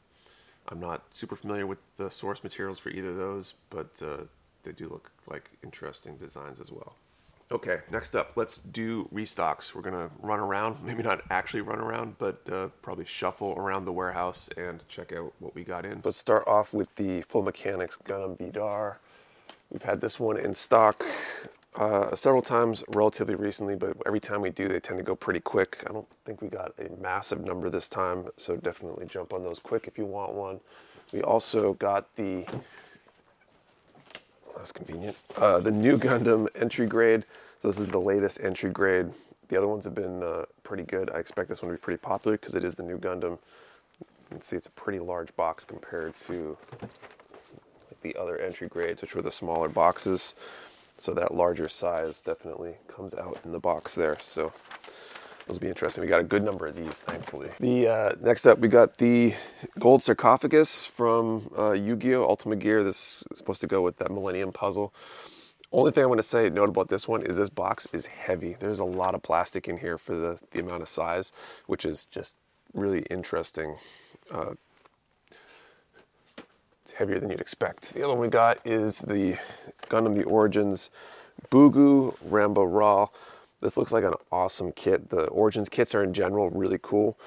I'm 0.71 0.81
not 0.81 1.03
super 1.11 1.37
familiar 1.37 1.67
with 1.67 1.79
the 1.97 2.11
source 2.11 2.43
materials 2.43 2.79
for 2.79 2.91
either 2.91 3.11
of 3.11 3.17
those, 3.17 3.55
but 3.71 4.01
uh, 4.03 4.25
they 4.63 4.73
do 4.73 4.89
look 4.89 5.11
like 5.29 5.51
interesting 5.63 6.17
designs 6.17 6.61
as 6.61 6.71
well. 6.71 6.95
Okay, 7.53 7.81
next 7.91 8.15
up, 8.15 8.33
let's 8.37 8.59
do 8.59 9.09
restocks. 9.13 9.75
We're 9.75 9.83
gonna 9.83 10.11
run 10.21 10.39
around, 10.39 10.77
maybe 10.85 11.03
not 11.03 11.23
actually 11.31 11.63
run 11.63 11.81
around, 11.81 12.17
but 12.19 12.49
uh, 12.51 12.69
probably 12.83 13.05
shuffle 13.05 13.55
around 13.57 13.85
the 13.85 13.93
warehouse 13.93 14.49
and 14.57 14.85
check 14.89 15.13
out 15.13 15.33
what 15.41 15.55
we 15.55 15.65
got 15.65 15.85
in. 15.85 16.01
Let's 16.05 16.17
start 16.17 16.47
off 16.47 16.73
with 16.73 16.95
the 16.95 17.23
Full 17.23 17.43
Mechanics 17.43 17.99
Gundam 18.05 18.39
Vidar. 18.39 19.01
We've 19.71 19.83
had 19.83 20.01
this 20.01 20.21
one 20.21 20.37
in 20.37 20.55
stock 20.55 21.05
uh, 21.77 22.15
several 22.17 22.43
times 22.43 22.83
relatively 22.89 23.35
recently, 23.35 23.77
but 23.77 23.97
every 24.07 24.21
time 24.21 24.41
we 24.41 24.51
do, 24.51 24.69
they 24.69 24.81
tend 24.81 24.99
to 24.99 25.05
go 25.05 25.15
pretty 25.15 25.41
quick. 25.41 25.85
I 25.89 25.93
don't 25.93 26.07
think 26.25 26.43
we 26.43 26.49
got 26.49 26.73
a 26.79 26.91
massive 27.01 27.45
number 27.45 27.71
this 27.71 27.89
time, 27.89 28.27
so 28.37 28.57
definitely 28.57 29.07
jump 29.07 29.33
on 29.33 29.43
those 29.43 29.59
quick 29.59 29.87
if 29.87 29.97
you 29.97 30.05
want 30.05 30.33
one. 30.33 30.61
We 31.13 31.23
also 31.23 31.75
got 31.75 32.15
the 32.17 32.45
that's 34.61 34.73
convenient. 34.73 35.17
Uh, 35.37 35.59
the 35.61 35.71
new 35.71 35.97
Gundam 35.99 36.47
entry 36.55 36.87
grade. 36.87 37.25
So 37.61 37.69
this 37.69 37.79
is 37.79 37.89
the 37.89 37.99
latest 38.01 38.41
entry 38.41 38.71
grade. 38.71 39.07
The 39.49 39.57
other 39.57 39.67
ones 39.67 39.85
have 39.85 39.95
been 39.95 40.23
uh, 40.23 40.45
pretty 40.63 40.85
good. 40.85 41.11
I 41.11 41.19
expect 41.19 41.49
this 41.49 41.63
one 41.63 41.71
to 41.71 41.77
be 41.77 41.81
pretty 41.81 41.99
popular 41.99 42.37
because 42.37 42.55
it 42.55 42.65
is 42.65 42.77
the 42.77 42.83
new 42.83 42.99
Gundam. 42.99 43.39
You 44.01 44.07
can 44.37 44.43
see 44.43 44.57
it's 44.57 44.69
a 44.69 44.73
pretty 44.73 45.01
large 45.01 45.35
box 45.37 45.65
compared 45.65 46.17
to 46.29 46.57
the 48.03 48.15
other 48.17 48.39
entry 48.39 48.69
grades, 48.69 49.03
which 49.03 49.15
were 49.15 49.23
the 49.23 49.31
smaller 49.31 49.69
boxes. 49.69 50.35
So 51.01 51.15
that 51.15 51.35
larger 51.35 51.67
size 51.67 52.21
definitely 52.21 52.75
comes 52.87 53.15
out 53.15 53.39
in 53.47 53.53
the 53.53 53.59
box 53.59 53.95
there. 53.95 54.19
So 54.21 54.53
those 55.47 55.57
will 55.57 55.61
be 55.61 55.69
interesting. 55.69 56.03
We 56.03 56.09
got 56.09 56.21
a 56.21 56.25
good 56.25 56.45
number 56.45 56.67
of 56.67 56.77
these, 56.77 56.93
thankfully. 56.93 57.49
The 57.59 57.89
uh, 57.89 58.13
next 58.21 58.47
up, 58.47 58.59
we 58.59 58.69
got 58.69 58.99
the 58.99 59.35
gold 59.79 60.03
sarcophagus 60.03 60.85
from 60.85 61.51
uh, 61.59 61.73
Yu-Gi-Oh! 61.73 62.23
Ultimate 62.23 62.59
Gear. 62.59 62.85
This 62.85 63.25
is 63.31 63.39
supposed 63.39 63.63
to 63.63 63.67
go 63.67 63.81
with 63.81 63.97
that 63.97 64.11
Millennium 64.11 64.53
puzzle. 64.53 64.93
Only 65.73 65.91
thing 65.91 66.05
I 66.05 66.07
want 66.07 66.19
to 66.19 66.23
say, 66.23 66.51
note 66.51 66.69
about 66.69 66.89
this 66.89 67.09
one, 67.09 67.23
is 67.23 67.35
this 67.35 67.49
box 67.49 67.89
is 67.95 68.05
heavy. 68.05 68.57
There's 68.61 68.81
a 68.81 68.85
lot 68.85 69.15
of 69.15 69.23
plastic 69.23 69.69
in 69.69 69.79
here 69.79 69.97
for 69.97 70.15
the, 70.15 70.39
the 70.51 70.61
amount 70.61 70.83
of 70.83 70.89
size, 70.89 71.33
which 71.67 71.87
is 71.87 72.09
just 72.11 72.37
really 72.75 73.07
interesting. 73.09 73.77
Uh, 74.31 74.53
heavier 77.01 77.19
than 77.19 77.31
you'd 77.31 77.41
expect. 77.41 77.95
The 77.95 78.03
other 78.03 78.13
one 78.13 78.19
we 78.19 78.29
got 78.29 78.59
is 78.67 78.99
the 78.99 79.39
Gundam 79.89 80.15
The 80.15 80.25
Origins 80.25 80.91
Bugu 81.51 82.15
Ramba 82.29 82.71
Ral. 82.71 83.15
This 83.63 83.79
looks 83.79 83.91
like 83.91 84.05
an 84.05 84.13
awesome 84.31 84.71
kit. 84.73 85.09
The 85.09 85.25
Origins 85.29 85.71
kits 85.71 85.95
are 85.95 86.05
in 86.05 86.13
general 86.13 86.51
really 86.51 86.79
cool. 86.83 87.19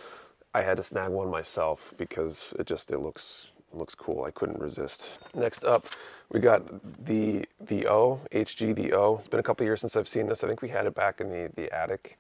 I 0.54 0.62
had 0.62 0.78
to 0.78 0.84
snag 0.84 1.10
one 1.10 1.28
myself 1.32 1.92
because 1.98 2.54
it 2.60 2.68
just 2.68 2.92
it 2.92 3.00
looks 3.00 3.50
looks 3.74 3.96
cool. 3.96 4.24
I 4.26 4.30
couldn't 4.30 4.60
resist. 4.60 5.18
Next 5.34 5.66
up, 5.66 5.88
we 6.30 6.40
got 6.40 6.62
the 7.04 7.44
the 7.60 7.88
O 7.88 8.20
the 8.30 8.94
O. 8.94 9.18
It's 9.18 9.28
been 9.28 9.40
a 9.40 9.44
couple 9.44 9.66
years 9.66 9.82
since 9.82 9.96
I've 9.96 10.08
seen 10.08 10.28
this. 10.28 10.44
I 10.44 10.48
think 10.48 10.62
we 10.62 10.70
had 10.70 10.86
it 10.86 10.94
back 10.94 11.20
in 11.20 11.30
the 11.30 11.50
the 11.56 11.74
attic. 11.74 12.20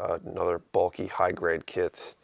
Uh, 0.00 0.18
another 0.24 0.60
bulky 0.72 1.08
high 1.08 1.32
grade 1.32 1.66
kit. 1.66 2.14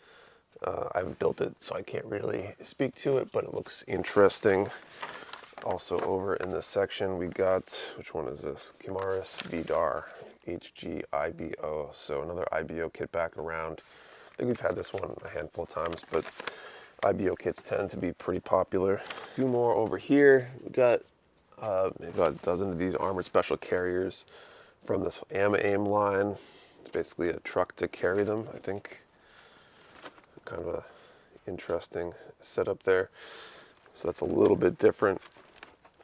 Uh, 0.64 0.88
I 0.94 0.98
haven't 0.98 1.18
built 1.18 1.40
it, 1.40 1.54
so 1.60 1.74
I 1.74 1.82
can't 1.82 2.04
really 2.04 2.54
speak 2.62 2.94
to 2.96 3.18
it, 3.18 3.32
but 3.32 3.44
it 3.44 3.54
looks 3.54 3.84
interesting. 3.88 4.68
Also 5.64 5.98
over 6.00 6.36
in 6.36 6.50
this 6.50 6.66
section, 6.66 7.18
we 7.18 7.26
got, 7.26 7.72
which 7.96 8.14
one 8.14 8.28
is 8.28 8.40
this? 8.40 8.72
Kimaris 8.82 9.42
Vidar, 9.42 10.06
HGIBO. 10.46 11.94
So 11.94 12.22
another 12.22 12.46
IBO 12.52 12.90
kit 12.90 13.10
back 13.10 13.36
around. 13.36 13.80
I 14.32 14.36
think 14.36 14.48
we've 14.48 14.60
had 14.60 14.76
this 14.76 14.92
one 14.92 15.14
a 15.24 15.28
handful 15.28 15.64
of 15.64 15.70
times, 15.70 16.02
but 16.10 16.24
IBO 17.04 17.34
kits 17.34 17.62
tend 17.62 17.90
to 17.90 17.96
be 17.96 18.12
pretty 18.12 18.40
popular. 18.40 19.00
Two 19.34 19.48
more 19.48 19.74
over 19.74 19.98
here. 19.98 20.50
We 20.64 20.70
got 20.70 21.00
uh, 21.60 21.90
maybe 21.98 22.12
about 22.12 22.34
a 22.34 22.38
dozen 22.44 22.70
of 22.70 22.78
these 22.78 22.94
armored 22.94 23.24
special 23.24 23.56
carriers 23.56 24.26
from 24.86 25.02
this 25.02 25.20
AMAIM 25.32 25.86
line. 25.86 26.36
It's 26.80 26.90
basically 26.90 27.30
a 27.30 27.40
truck 27.40 27.74
to 27.76 27.88
carry 27.88 28.22
them, 28.22 28.48
I 28.54 28.58
think 28.58 29.02
kind 30.44 30.62
of 30.62 30.84
interesting 31.46 32.12
setup 32.40 32.82
there. 32.82 33.10
So 33.94 34.08
that's 34.08 34.20
a 34.20 34.26
little 34.26 34.56
bit 34.56 34.78
different. 34.78 35.20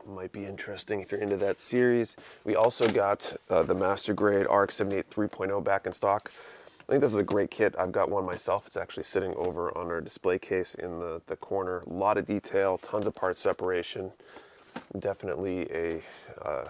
Might 0.07 0.33
be 0.33 0.45
interesting 0.45 1.01
if 1.01 1.13
you're 1.13 1.21
into 1.21 1.37
that 1.39 1.59
series. 1.59 2.17
We 2.45 2.57
also 2.57 2.89
got 2.89 3.37
uh, 3.51 3.63
the 3.63 3.75
Master 3.75 4.15
Grade 4.15 4.47
RX-78 4.47 5.05
3.0 5.07 5.63
back 5.63 5.87
in 5.87 5.93
stock. 5.93 6.31
I 6.81 6.93
think 6.93 7.03
this 7.03 7.13
is 7.13 7.19
a 7.19 7.23
great 7.23 7.51
kit. 7.51 7.75
I've 7.79 7.93
got 7.93 8.11
one 8.11 8.25
myself. 8.25 8.67
It's 8.67 8.79
actually 8.79 9.03
sitting 9.03 9.35
over 9.35 9.77
on 9.77 9.89
our 9.89 10.01
display 10.01 10.39
case 10.39 10.75
in 10.75 10.99
the, 10.99 11.21
the 11.27 11.37
corner. 11.37 11.83
A 11.87 11.93
lot 11.93 12.17
of 12.17 12.27
detail, 12.27 12.79
tons 12.79 13.07
of 13.07 13.15
part 13.15 13.37
separation. 13.37 14.11
Definitely 14.99 15.69
a 15.71 16.01
uh, 16.41 16.69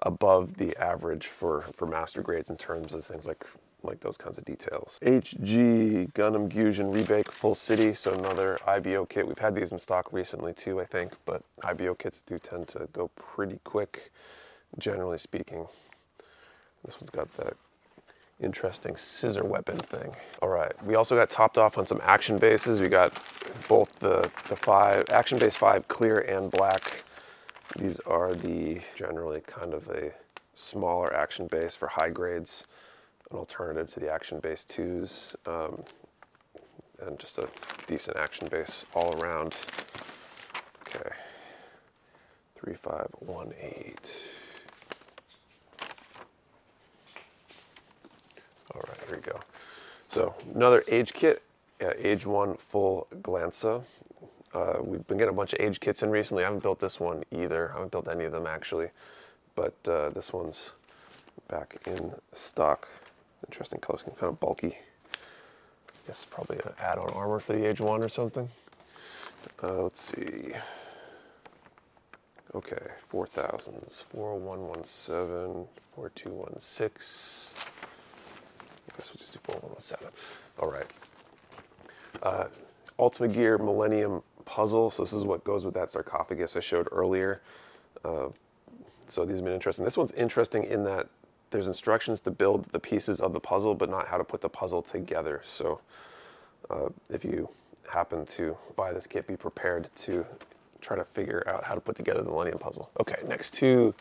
above 0.00 0.56
the 0.56 0.76
average 0.76 1.26
for, 1.26 1.62
for 1.74 1.86
master 1.86 2.22
grades 2.22 2.50
in 2.50 2.56
terms 2.56 2.92
of 2.92 3.04
things 3.04 3.26
like 3.26 3.44
like 3.82 4.00
those 4.00 4.16
kinds 4.16 4.38
of 4.38 4.44
details. 4.44 4.98
HG 5.02 6.12
Gundam 6.12 6.48
Gusion 6.50 6.92
Rebake 6.92 7.30
Full 7.30 7.54
City, 7.54 7.94
so 7.94 8.12
another 8.12 8.58
IBO 8.66 9.06
kit. 9.06 9.26
We've 9.26 9.38
had 9.38 9.54
these 9.54 9.72
in 9.72 9.78
stock 9.78 10.12
recently 10.12 10.52
too, 10.52 10.80
I 10.80 10.84
think, 10.84 11.14
but 11.24 11.42
IBO 11.64 11.94
kits 11.94 12.22
do 12.22 12.38
tend 12.38 12.68
to 12.68 12.88
go 12.92 13.08
pretty 13.16 13.60
quick, 13.64 14.12
generally 14.78 15.18
speaking. 15.18 15.66
This 16.84 17.00
one's 17.00 17.10
got 17.10 17.34
that 17.36 17.56
interesting 18.40 18.96
scissor 18.96 19.44
weapon 19.44 19.78
thing. 19.78 20.14
All 20.42 20.48
right, 20.48 20.72
we 20.84 20.94
also 20.94 21.16
got 21.16 21.30
topped 21.30 21.58
off 21.58 21.78
on 21.78 21.86
some 21.86 22.00
action 22.02 22.36
bases. 22.36 22.80
We 22.80 22.88
got 22.88 23.18
both 23.68 23.98
the, 23.98 24.30
the 24.48 24.56
five, 24.56 25.04
action 25.10 25.38
base 25.38 25.56
five 25.56 25.88
clear 25.88 26.18
and 26.18 26.50
black. 26.50 27.04
These 27.78 27.98
are 28.00 28.34
the 28.34 28.80
generally 28.94 29.40
kind 29.40 29.74
of 29.74 29.88
a 29.88 30.12
smaller 30.54 31.14
action 31.14 31.46
base 31.46 31.76
for 31.76 31.88
high 31.88 32.10
grades 32.10 32.66
an 33.30 33.38
alternative 33.38 33.88
to 33.90 34.00
the 34.00 34.10
action 34.10 34.38
base 34.40 34.64
twos, 34.64 35.36
um, 35.46 35.82
and 37.06 37.18
just 37.18 37.38
a 37.38 37.48
decent 37.86 38.16
action 38.16 38.48
base 38.48 38.84
all 38.94 39.14
around. 39.20 39.56
Okay, 40.88 41.10
three, 42.56 42.74
five, 42.74 43.08
one, 43.20 43.52
eight. 43.60 44.18
All 48.74 48.82
right, 48.86 48.96
here 49.08 49.16
we 49.16 49.22
go. 49.22 49.40
So 50.08 50.34
another 50.54 50.82
age 50.88 51.12
kit, 51.12 51.42
uh, 51.82 51.90
age 51.98 52.26
one 52.26 52.56
full 52.56 53.06
Glansa. 53.22 53.82
Uh, 54.54 54.78
we've 54.80 55.06
been 55.06 55.18
getting 55.18 55.34
a 55.34 55.36
bunch 55.36 55.52
of 55.52 55.60
age 55.60 55.80
kits 55.80 56.02
in 56.02 56.10
recently. 56.10 56.42
I 56.42 56.46
haven't 56.46 56.62
built 56.62 56.80
this 56.80 56.98
one 56.98 57.24
either. 57.30 57.70
I 57.70 57.74
haven't 57.74 57.92
built 57.92 58.08
any 58.08 58.24
of 58.24 58.32
them 58.32 58.46
actually, 58.46 58.88
but 59.54 59.74
uh, 59.86 60.08
this 60.10 60.32
one's 60.32 60.72
back 61.48 61.76
in 61.86 62.12
stock. 62.32 62.88
Interesting 63.46 63.80
color 63.80 63.98
scheme, 63.98 64.14
kind 64.14 64.32
of 64.32 64.40
bulky. 64.40 64.76
I 65.14 66.06
guess 66.06 66.24
probably 66.24 66.58
an 66.58 66.72
add-on 66.80 67.10
armor 67.10 67.40
for 67.40 67.52
the 67.52 67.66
Age 67.66 67.80
1 67.80 68.02
or 68.02 68.08
something. 68.08 68.48
Uh, 69.62 69.82
let's 69.82 70.00
see. 70.00 70.52
Okay, 72.54 72.78
4000s, 73.12 74.04
40117, 74.04 75.66
4216. 75.94 77.54
I 78.88 78.96
guess 78.96 79.10
we'll 79.10 79.18
just 79.18 79.32
do 79.32 79.40
4117. 79.44 80.08
All 80.60 80.70
right. 80.70 80.86
Uh, 82.22 82.46
Ultimate 82.98 83.34
Gear 83.34 83.58
Millennium 83.58 84.22
Puzzle. 84.46 84.90
So 84.90 85.02
this 85.02 85.12
is 85.12 85.24
what 85.24 85.44
goes 85.44 85.64
with 85.64 85.74
that 85.74 85.90
sarcophagus 85.90 86.56
I 86.56 86.60
showed 86.60 86.88
earlier. 86.90 87.42
Uh, 88.04 88.28
so 89.08 89.24
these 89.24 89.36
have 89.36 89.44
been 89.44 89.54
interesting. 89.54 89.84
This 89.84 89.96
one's 89.96 90.12
interesting 90.12 90.64
in 90.64 90.84
that 90.84 91.08
there's 91.56 91.68
instructions 91.68 92.20
to 92.20 92.30
build 92.30 92.66
the 92.66 92.78
pieces 92.78 93.18
of 93.18 93.32
the 93.32 93.40
puzzle, 93.40 93.74
but 93.74 93.88
not 93.88 94.06
how 94.06 94.18
to 94.18 94.24
put 94.24 94.42
the 94.42 94.48
puzzle 94.48 94.82
together. 94.82 95.40
So 95.42 95.80
uh, 96.68 96.90
if 97.08 97.24
you 97.24 97.48
happen 97.88 98.26
to 98.26 98.54
buy 98.76 98.92
this 98.92 99.06
kit, 99.06 99.26
be 99.26 99.38
prepared 99.38 99.88
to 99.96 100.26
try 100.82 100.98
to 100.98 101.04
figure 101.04 101.42
out 101.46 101.64
how 101.64 101.74
to 101.74 101.80
put 101.80 101.96
together 101.96 102.20
the 102.20 102.28
Millennium 102.28 102.58
Puzzle. 102.58 102.90
Okay, 103.00 103.22
next 103.26 103.54
two 103.54 103.94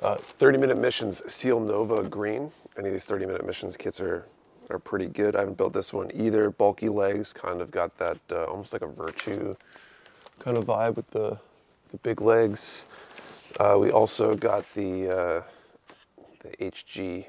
uh, 0.00 0.14
30 0.16 0.56
minute 0.56 0.78
missions, 0.78 1.20
Cielnova 1.26 2.08
Green. 2.08 2.50
Any 2.78 2.88
of 2.88 2.94
these 2.94 3.04
30 3.04 3.26
minute 3.26 3.44
missions 3.44 3.76
kits 3.76 4.00
are, 4.00 4.26
are 4.70 4.78
pretty 4.78 5.06
good. 5.06 5.36
I 5.36 5.40
haven't 5.40 5.58
built 5.58 5.74
this 5.74 5.92
one 5.92 6.10
either. 6.14 6.48
Bulky 6.48 6.88
legs, 6.88 7.34
kind 7.34 7.60
of 7.60 7.70
got 7.70 7.98
that 7.98 8.16
uh, 8.32 8.44
almost 8.46 8.72
like 8.72 8.80
a 8.80 8.86
Virtue 8.86 9.54
kind 10.38 10.56
of 10.56 10.64
vibe 10.64 10.96
with 10.96 11.10
the, 11.10 11.36
the 11.90 11.98
big 11.98 12.22
legs. 12.22 12.86
Uh, 13.60 13.76
we 13.78 13.90
also 13.90 14.34
got 14.34 14.64
the 14.72 15.14
uh, 15.14 15.42
the 16.42 16.50
HG 16.56 17.26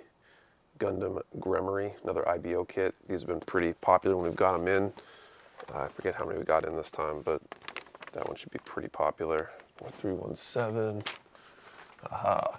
Gundam 0.80 1.22
Gremory, 1.40 1.94
another 2.04 2.28
IBO 2.28 2.66
kit. 2.66 2.96
These 3.08 3.22
have 3.22 3.28
been 3.28 3.40
pretty 3.40 3.74
popular 3.74 4.16
when 4.16 4.26
we've 4.26 4.36
got 4.36 4.54
them 4.54 4.68
in. 4.68 4.94
Uh, 5.74 5.84
I 5.84 5.88
forget 5.88 6.16
how 6.16 6.26
many 6.26 6.40
we 6.40 6.46
got 6.46 6.66
in 6.66 6.76
this 6.76 6.92
time, 6.92 7.22
but 7.22 7.42
that 8.14 8.28
one 8.28 8.36
should 8.36 8.52
be 8.52 8.60
pretty 8.66 8.90
popular. 8.90 9.52
4317. 9.78 11.04
Aha. 12.12 12.58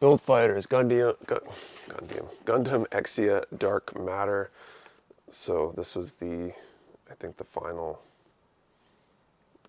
Build 0.00 0.20
Fighters, 0.20 0.66
Gundam, 0.66 1.16
Gundam, 1.26 2.26
Gundam 2.44 2.86
Exia 2.88 3.44
Dark 3.58 3.98
Matter. 3.98 4.50
So 5.30 5.72
this 5.76 5.96
was 5.96 6.14
the, 6.14 6.52
I 7.10 7.14
think 7.18 7.36
the 7.36 7.44
final 7.44 8.00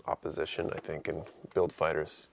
opposition, 0.05 0.69
I 0.73 0.79
think, 0.79 1.07
in 1.07 1.23
Build 1.53 1.73
Fighters. 1.73 2.27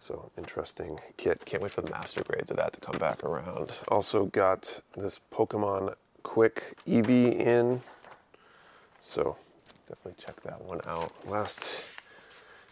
So 0.00 0.30
interesting 0.36 1.00
kit. 1.16 1.44
Can't 1.44 1.62
wait 1.62 1.72
for 1.72 1.82
the 1.82 1.90
master 1.90 2.22
grades 2.22 2.50
of 2.50 2.56
that 2.58 2.72
to 2.74 2.80
come 2.80 2.98
back 2.98 3.24
around. 3.24 3.78
Also 3.88 4.26
got 4.26 4.80
this 4.96 5.18
Pokemon 5.32 5.94
Quick 6.22 6.76
Eevee 6.86 7.38
in. 7.38 7.80
So 9.00 9.36
definitely 9.88 10.22
check 10.24 10.40
that 10.42 10.60
one 10.62 10.80
out. 10.86 11.12
Last 11.26 11.66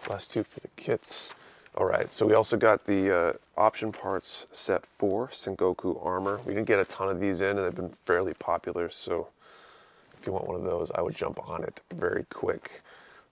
last 0.08 0.30
two 0.30 0.44
for 0.44 0.60
the 0.60 0.68
kits. 0.76 1.34
All 1.76 1.86
right, 1.86 2.12
so 2.12 2.24
we 2.24 2.34
also 2.34 2.56
got 2.56 2.84
the 2.84 3.16
uh, 3.16 3.32
option 3.56 3.90
parts 3.90 4.46
set 4.52 4.86
for 4.86 5.26
Sengoku 5.28 6.04
armor. 6.06 6.40
We 6.46 6.54
didn't 6.54 6.68
get 6.68 6.78
a 6.78 6.84
ton 6.84 7.08
of 7.08 7.18
these 7.18 7.40
in, 7.40 7.58
and 7.58 7.66
they've 7.66 7.74
been 7.74 7.88
fairly 7.88 8.34
popular. 8.34 8.88
So 8.90 9.26
if 10.16 10.24
you 10.24 10.32
want 10.32 10.46
one 10.46 10.54
of 10.56 10.62
those, 10.62 10.92
I 10.92 11.02
would 11.02 11.16
jump 11.16 11.48
on 11.48 11.64
it 11.64 11.80
very 11.92 12.26
quick. 12.30 12.80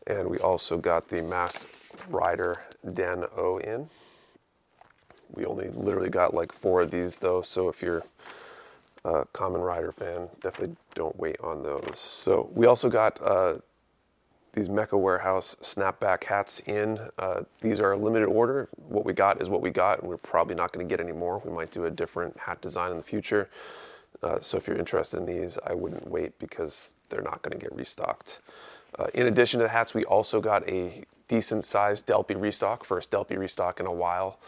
And 0.06 0.28
we 0.28 0.38
also 0.38 0.78
got 0.78 1.08
the 1.08 1.22
Masked 1.22 1.66
Rider 2.08 2.56
Den 2.92 3.24
O 3.36 3.58
in. 3.58 3.88
We 5.30 5.46
only 5.46 5.68
literally 5.70 6.10
got 6.10 6.34
like 6.34 6.52
four 6.52 6.82
of 6.82 6.90
these 6.90 7.18
though, 7.18 7.42
so 7.42 7.68
if 7.68 7.82
you're 7.82 8.02
a 9.04 9.24
Kamen 9.34 9.64
Rider 9.64 9.92
fan, 9.92 10.28
definitely 10.42 10.76
don't 10.94 11.16
wait 11.18 11.36
on 11.40 11.62
those. 11.62 11.98
So 11.98 12.50
we 12.52 12.66
also 12.66 12.88
got 12.88 13.20
uh, 13.22 13.54
these 14.52 14.68
Mecha 14.68 14.98
Warehouse 14.98 15.56
snapback 15.62 16.24
hats 16.24 16.60
in. 16.66 16.98
Uh, 17.18 17.42
these 17.60 17.80
are 17.80 17.92
a 17.92 17.96
limited 17.96 18.26
order. 18.26 18.68
What 18.76 19.04
we 19.04 19.12
got 19.12 19.40
is 19.40 19.48
what 19.48 19.62
we 19.62 19.70
got, 19.70 20.00
and 20.00 20.08
we're 20.08 20.18
probably 20.18 20.54
not 20.54 20.72
going 20.72 20.86
to 20.86 20.90
get 20.92 21.02
any 21.02 21.16
more. 21.16 21.38
We 21.44 21.52
might 21.52 21.70
do 21.70 21.86
a 21.86 21.90
different 21.90 22.38
hat 22.38 22.60
design 22.60 22.90
in 22.90 22.98
the 22.98 23.02
future. 23.02 23.48
Uh, 24.22 24.38
so 24.40 24.58
if 24.58 24.66
you're 24.66 24.76
interested 24.76 25.16
in 25.18 25.26
these, 25.26 25.58
I 25.66 25.72
wouldn't 25.72 26.06
wait 26.08 26.38
because 26.38 26.94
they're 27.08 27.22
not 27.22 27.42
going 27.42 27.58
to 27.58 27.62
get 27.62 27.74
restocked. 27.74 28.40
Uh, 28.98 29.06
in 29.14 29.26
addition 29.26 29.58
to 29.58 29.64
the 29.64 29.70
hats, 29.70 29.94
we 29.94 30.04
also 30.04 30.40
got 30.40 30.68
a 30.68 31.04
decent 31.28 31.64
sized 31.64 32.06
Delpi 32.06 32.34
restock, 32.38 32.84
first 32.84 33.10
Delpi 33.10 33.38
restock 33.38 33.80
in 33.80 33.86
a 33.86 33.92
while. 33.92 34.38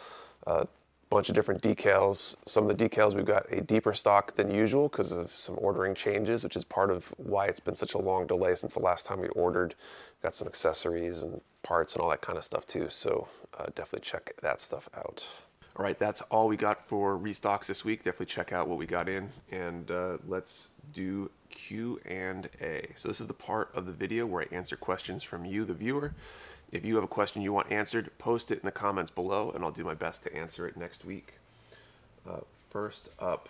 A 0.45 0.49
uh, 0.49 0.65
bunch 1.09 1.29
of 1.29 1.35
different 1.35 1.61
decals. 1.61 2.35
Some 2.45 2.69
of 2.69 2.77
the 2.77 2.89
decals 2.89 3.15
we've 3.15 3.25
got 3.25 3.51
a 3.51 3.61
deeper 3.61 3.93
stock 3.93 4.35
than 4.35 4.53
usual 4.53 4.89
because 4.89 5.11
of 5.11 5.31
some 5.31 5.55
ordering 5.59 5.95
changes, 5.95 6.43
which 6.43 6.55
is 6.55 6.63
part 6.63 6.91
of 6.91 7.13
why 7.17 7.47
it's 7.47 7.59
been 7.59 7.75
such 7.75 7.93
a 7.93 7.97
long 7.97 8.27
delay 8.27 8.55
since 8.55 8.73
the 8.73 8.81
last 8.81 9.05
time 9.05 9.19
we 9.19 9.27
ordered. 9.29 9.75
Got 10.21 10.35
some 10.35 10.47
accessories 10.47 11.21
and 11.21 11.41
parts 11.63 11.93
and 11.93 12.01
all 12.01 12.09
that 12.09 12.21
kind 12.21 12.37
of 12.37 12.43
stuff 12.43 12.65
too. 12.65 12.87
So 12.89 13.27
uh, 13.57 13.65
definitely 13.75 14.01
check 14.01 14.33
that 14.41 14.61
stuff 14.61 14.89
out. 14.95 15.27
All 15.77 15.83
right, 15.83 15.99
that's 15.99 16.21
all 16.21 16.47
we 16.47 16.55
got 16.55 16.85
for 16.85 17.17
restocks 17.17 17.65
this 17.65 17.83
week. 17.83 18.03
Definitely 18.03 18.27
check 18.27 18.53
out 18.53 18.69
what 18.69 18.77
we 18.77 18.85
got 18.85 19.09
in, 19.09 19.31
and 19.51 19.91
uh, 19.91 20.17
let's 20.25 20.69
do 20.93 21.29
Q 21.49 21.99
and 22.05 22.47
A. 22.61 22.87
So 22.95 23.09
this 23.09 23.19
is 23.19 23.27
the 23.27 23.33
part 23.33 23.71
of 23.75 23.85
the 23.85 23.91
video 23.91 24.25
where 24.25 24.43
I 24.49 24.55
answer 24.55 24.77
questions 24.77 25.21
from 25.21 25.43
you, 25.43 25.65
the 25.65 25.73
viewer. 25.73 26.13
If 26.71 26.85
you 26.85 26.95
have 26.95 27.03
a 27.03 27.09
question 27.09 27.41
you 27.41 27.51
want 27.51 27.73
answered, 27.73 28.09
post 28.17 28.51
it 28.51 28.59
in 28.59 28.65
the 28.65 28.71
comments 28.71 29.11
below, 29.11 29.51
and 29.51 29.65
I'll 29.65 29.71
do 29.71 29.83
my 29.83 29.93
best 29.93 30.23
to 30.23 30.33
answer 30.33 30.65
it 30.65 30.77
next 30.77 31.03
week. 31.03 31.33
Uh, 32.29 32.39
first 32.69 33.09
up, 33.19 33.49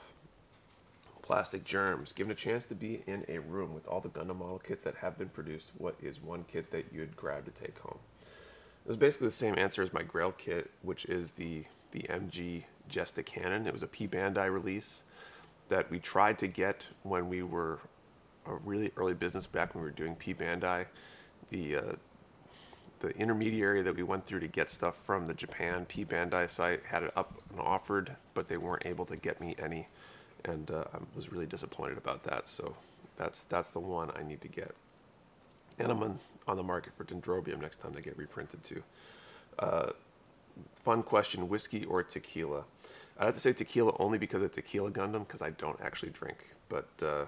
plastic 1.21 1.63
germs. 1.63 2.11
Given 2.11 2.31
a 2.31 2.35
chance 2.35 2.65
to 2.65 2.75
be 2.75 3.03
in 3.05 3.23
a 3.27 3.37
room 3.37 3.75
with 3.75 3.87
all 3.87 4.01
the 4.01 4.09
Gundam 4.09 4.37
model 4.39 4.57
kits 4.57 4.83
that 4.85 4.95
have 4.95 5.19
been 5.19 5.29
produced, 5.29 5.69
what 5.77 5.95
is 6.01 6.19
one 6.19 6.43
kit 6.51 6.71
that 6.71 6.85
you'd 6.91 7.15
grab 7.15 7.45
to 7.45 7.51
take 7.51 7.77
home? 7.77 7.99
It 8.83 8.87
was 8.87 8.97
basically 8.97 9.27
the 9.27 9.31
same 9.31 9.57
answer 9.59 9.83
as 9.83 9.93
my 9.93 10.01
Grail 10.01 10.31
kit, 10.31 10.71
which 10.81 11.05
is 11.05 11.33
the 11.33 11.65
the 11.91 12.01
MG 12.01 12.63
Jesta 12.89 13.23
Cannon. 13.23 13.67
It 13.67 13.73
was 13.73 13.83
a 13.83 13.87
P 13.87 14.07
Bandai 14.07 14.51
release 14.51 15.03
that 15.69 15.89
we 15.89 15.99
tried 15.99 16.37
to 16.39 16.47
get 16.47 16.89
when 17.03 17.29
we 17.29 17.41
were 17.41 17.79
a 18.45 18.55
really 18.55 18.91
early 18.97 19.13
business 19.13 19.45
back 19.45 19.73
when 19.73 19.83
we 19.83 19.89
were 19.89 19.95
doing 19.95 20.15
P 20.15 20.33
Bandai. 20.33 20.85
The 21.49 21.75
uh, 21.77 21.81
the 22.99 23.09
intermediary 23.17 23.81
that 23.83 23.95
we 23.95 24.03
went 24.03 24.25
through 24.25 24.39
to 24.39 24.47
get 24.47 24.69
stuff 24.69 24.95
from 24.95 25.25
the 25.25 25.33
Japan 25.33 25.85
P 25.85 26.05
Bandai 26.05 26.49
site 26.49 26.81
had 26.85 27.03
it 27.03 27.11
up 27.15 27.33
and 27.51 27.59
offered, 27.59 28.15
but 28.33 28.47
they 28.47 28.57
weren't 28.57 28.85
able 28.85 29.05
to 29.05 29.15
get 29.15 29.41
me 29.41 29.55
any, 29.61 29.87
and 30.43 30.71
uh, 30.71 30.85
I 30.93 30.97
was 31.15 31.31
really 31.31 31.45
disappointed 31.45 31.97
about 31.97 32.23
that. 32.23 32.47
So 32.47 32.75
that's 33.17 33.45
that's 33.45 33.69
the 33.69 33.79
one 33.79 34.11
I 34.15 34.23
need 34.23 34.41
to 34.41 34.47
get, 34.47 34.73
and 35.79 35.91
I'm 35.91 36.01
on, 36.03 36.19
on 36.47 36.57
the 36.57 36.63
market 36.63 36.93
for 36.95 37.03
Dendrobium 37.03 37.61
next 37.61 37.81
time 37.81 37.93
they 37.93 38.01
get 38.01 38.17
reprinted 38.17 38.63
too. 38.63 38.83
Uh, 39.59 39.91
fun 40.75 41.03
question 41.03 41.49
whiskey 41.49 41.85
or 41.85 42.03
tequila? 42.03 42.63
I'd 43.17 43.25
have 43.25 43.33
to 43.33 43.39
say 43.39 43.53
tequila 43.53 43.95
only 43.99 44.17
because 44.17 44.41
of 44.41 44.51
Tequila 44.51 44.91
Gundam, 44.91 45.25
because 45.25 45.41
I 45.41 45.51
don't 45.51 45.79
actually 45.81 46.11
drink. 46.11 46.53
But 46.67 46.89
uh, 47.01 47.25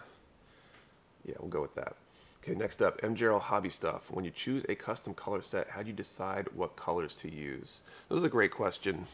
yeah, 1.25 1.35
we'll 1.39 1.49
go 1.49 1.61
with 1.61 1.75
that. 1.75 1.95
Okay, 2.43 2.55
next 2.55 2.81
up, 2.81 3.01
MJRL 3.01 3.41
Hobby 3.41 3.69
Stuff. 3.69 4.09
When 4.11 4.23
you 4.25 4.31
choose 4.31 4.65
a 4.69 4.75
custom 4.75 5.13
color 5.13 5.41
set, 5.41 5.69
how 5.69 5.81
do 5.81 5.87
you 5.87 5.93
decide 5.93 6.47
what 6.55 6.75
colors 6.75 7.15
to 7.15 7.31
use? 7.31 7.81
This 8.09 8.17
is 8.17 8.23
a 8.23 8.29
great 8.29 8.51
question. 8.51 9.05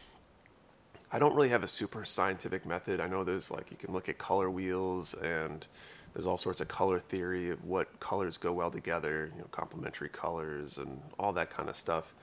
I 1.12 1.20
don't 1.20 1.36
really 1.36 1.50
have 1.50 1.64
a 1.64 1.68
super 1.68 2.06
scientific 2.06 2.66
method. 2.66 3.00
I 3.00 3.08
know 3.08 3.24
there's 3.24 3.52
like, 3.52 3.70
you 3.70 3.78
can 3.78 3.94
look 3.94 4.10
at 4.10 4.18
color 4.18 4.50
wheels 4.50 5.14
and 5.14 5.66
there's 6.14 6.28
all 6.28 6.38
sorts 6.38 6.62
of 6.62 6.68
color 6.68 7.00
theory 7.00 7.50
of 7.50 7.64
what 7.66 8.00
colors 8.00 8.38
go 8.38 8.52
well 8.52 8.72
together, 8.72 9.32
you 9.34 9.42
know, 9.42 9.48
complementary 9.52 10.10
colors 10.10 10.78
and 10.78 11.02
all 11.20 11.34
that 11.34 11.50
kind 11.50 11.70
of 11.70 11.76
stuff. 11.76 12.14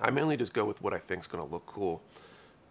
I 0.00 0.10
mainly 0.10 0.36
just 0.36 0.52
go 0.52 0.64
with 0.64 0.82
what 0.82 0.92
I 0.92 0.98
think 0.98 1.20
is 1.22 1.26
going 1.26 1.46
to 1.46 1.52
look 1.52 1.66
cool. 1.66 2.02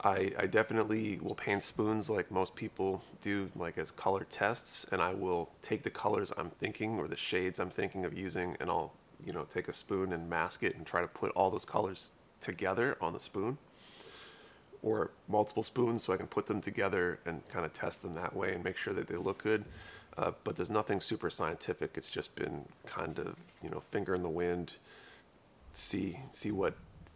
I, 0.03 0.31
I 0.37 0.45
definitely 0.45 1.19
will 1.21 1.35
paint 1.35 1.63
spoons 1.63 2.09
like 2.09 2.29
most 2.29 2.55
people 2.55 3.01
do, 3.21 3.49
like 3.55 3.77
as 3.77 3.91
color 3.91 4.25
tests, 4.29 4.85
and 4.91 5.01
I 5.01 5.13
will 5.13 5.49
take 5.61 5.83
the 5.83 5.89
colors 5.89 6.31
I'm 6.37 6.49
thinking 6.49 6.99
or 6.99 7.07
the 7.07 7.15
shades 7.15 7.59
I'm 7.59 7.69
thinking 7.69 8.05
of 8.05 8.15
using, 8.15 8.57
and 8.59 8.69
I'll 8.69 8.93
you 9.25 9.33
know 9.33 9.43
take 9.43 9.67
a 9.67 9.73
spoon 9.73 10.13
and 10.13 10.29
mask 10.29 10.63
it 10.63 10.75
and 10.75 10.85
try 10.85 11.01
to 11.01 11.07
put 11.07 11.31
all 11.31 11.49
those 11.49 11.65
colors 11.65 12.11
together 12.41 12.97
on 13.01 13.13
the 13.13 13.19
spoon, 13.19 13.57
or 14.83 15.11
multiple 15.27 15.63
spoons 15.63 16.03
so 16.03 16.13
I 16.13 16.17
can 16.17 16.27
put 16.27 16.45
them 16.45 16.61
together 16.61 17.19
and 17.25 17.47
kind 17.49 17.65
of 17.65 17.73
test 17.73 18.03
them 18.03 18.13
that 18.13 18.35
way 18.35 18.53
and 18.53 18.63
make 18.63 18.77
sure 18.77 18.93
that 18.93 19.07
they 19.07 19.17
look 19.17 19.41
good. 19.41 19.63
Uh, 20.17 20.31
but 20.43 20.55
there's 20.55 20.69
nothing 20.69 21.01
super 21.01 21.29
scientific. 21.29 21.97
It's 21.97 22.11
just 22.11 22.35
been 22.35 22.65
kind 22.85 23.17
of 23.17 23.35
you 23.63 23.69
know 23.69 23.79
finger 23.79 24.13
in 24.13 24.21
the 24.21 24.29
wind, 24.29 24.75
see 25.71 26.19
see 26.31 26.51
what 26.51 26.75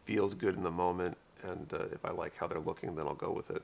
feels 0.09 0.33
good 0.33 0.55
in 0.55 0.63
the 0.63 0.71
moment, 0.71 1.15
and 1.43 1.71
uh, 1.71 1.83
if 1.91 2.03
I 2.03 2.09
like 2.09 2.35
how 2.35 2.47
they're 2.47 2.59
looking, 2.59 2.95
then 2.95 3.05
I'll 3.05 3.13
go 3.13 3.31
with 3.31 3.51
it. 3.51 3.61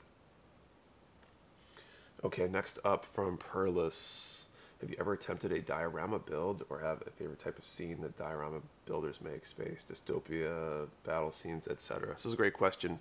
Okay, 2.24 2.48
next 2.48 2.78
up 2.86 3.04
from 3.04 3.40
Perlis. 3.40 4.46
Have 4.80 4.92
you 4.92 4.96
ever 5.00 5.14
attempted 5.14 5.52
a 5.52 5.60
diorama 5.60 6.20
build 6.20 6.64
or 6.70 6.82
have 6.82 7.02
a 7.08 7.10
favorite 7.10 7.40
type 7.40 7.58
of 7.58 7.66
scene 7.66 8.00
that 8.02 8.16
diorama 8.16 8.60
builders 8.86 9.22
make? 9.22 9.44
Space, 9.44 9.84
dystopia, 9.90 10.86
battle 11.04 11.32
scenes, 11.32 11.68
etc. 11.68 12.14
This 12.14 12.28
is 12.28 12.34
a 12.34 12.38
great 12.38 12.54
question. 12.54 13.00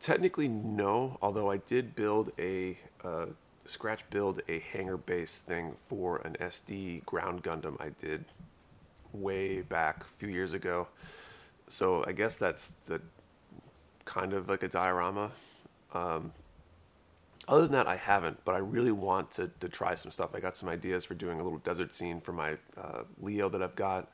Technically, 0.00 0.48
no, 0.48 1.18
although 1.20 1.50
I 1.50 1.58
did 1.58 1.94
build 1.94 2.32
a 2.38 2.78
uh, 3.04 3.26
scratch 3.66 4.08
build 4.08 4.40
a 4.48 4.60
hangar 4.60 4.96
base 4.96 5.40
thing 5.40 5.74
for 5.88 6.22
an 6.24 6.38
SD 6.40 7.04
ground 7.04 7.42
Gundam 7.42 7.78
I 7.78 7.90
did 7.90 8.24
way 9.12 9.60
back 9.60 10.04
a 10.04 10.18
few 10.18 10.28
years 10.28 10.54
ago 10.54 10.86
so 11.68 12.04
I 12.06 12.12
guess 12.12 12.38
that's 12.38 12.70
the 12.70 13.00
kind 14.04 14.32
of 14.32 14.48
like 14.48 14.62
a 14.62 14.68
diorama. 14.68 15.32
Um, 15.92 16.32
other 17.48 17.62
than 17.62 17.72
that, 17.72 17.86
I 17.86 17.96
haven't, 17.96 18.44
but 18.44 18.54
I 18.54 18.58
really 18.58 18.92
want 18.92 19.30
to, 19.32 19.50
to 19.60 19.68
try 19.68 19.94
some 19.94 20.10
stuff. 20.10 20.30
I 20.34 20.40
got 20.40 20.56
some 20.56 20.68
ideas 20.68 21.04
for 21.04 21.14
doing 21.14 21.38
a 21.38 21.44
little 21.44 21.58
desert 21.58 21.94
scene 21.94 22.20
for 22.20 22.32
my 22.32 22.52
uh, 22.76 23.02
Leo 23.20 23.48
that 23.48 23.62
I've 23.62 23.76
got. 23.76 24.08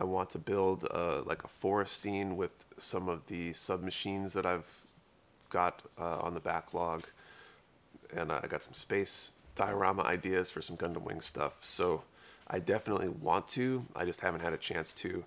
I 0.00 0.04
want 0.04 0.30
to 0.30 0.38
build 0.38 0.86
uh, 0.90 1.22
like 1.24 1.44
a 1.44 1.48
forest 1.48 2.00
scene 2.00 2.36
with 2.36 2.64
some 2.78 3.08
of 3.08 3.26
the 3.26 3.52
submachines 3.52 4.32
that 4.32 4.46
I've 4.46 4.82
got 5.50 5.82
uh, 5.98 6.18
on 6.20 6.34
the 6.34 6.40
backlog, 6.40 7.04
and 8.14 8.32
I 8.32 8.46
got 8.46 8.62
some 8.62 8.74
space 8.74 9.32
diorama 9.54 10.02
ideas 10.02 10.50
for 10.50 10.62
some 10.62 10.76
Gundam 10.76 11.02
Wing 11.02 11.20
stuff. 11.20 11.64
So 11.64 12.04
I 12.46 12.60
definitely 12.60 13.08
want 13.08 13.48
to. 13.48 13.84
I 13.94 14.04
just 14.04 14.20
haven't 14.20 14.40
had 14.40 14.52
a 14.52 14.58
chance 14.58 14.92
to. 14.94 15.24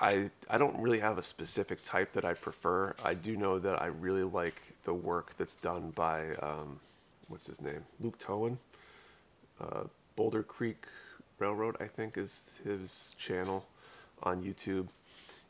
I 0.00 0.30
I 0.50 0.58
don't 0.58 0.76
really 0.80 1.00
have 1.00 1.18
a 1.18 1.22
specific 1.22 1.82
type 1.82 2.12
that 2.12 2.24
I 2.24 2.34
prefer. 2.34 2.94
I 3.04 3.14
do 3.14 3.36
know 3.36 3.58
that 3.58 3.80
I 3.80 3.86
really 3.86 4.24
like 4.24 4.74
the 4.84 4.94
work 4.94 5.36
that's 5.36 5.54
done 5.54 5.92
by 5.94 6.34
um, 6.36 6.80
what's 7.28 7.46
his 7.46 7.60
name, 7.60 7.84
Luke 8.00 8.18
Towan, 8.18 8.58
uh, 9.60 9.84
Boulder 10.16 10.42
Creek 10.42 10.86
Railroad, 11.38 11.76
I 11.80 11.86
think 11.86 12.16
is 12.18 12.60
his 12.64 13.14
channel 13.18 13.66
on 14.22 14.42
YouTube. 14.42 14.88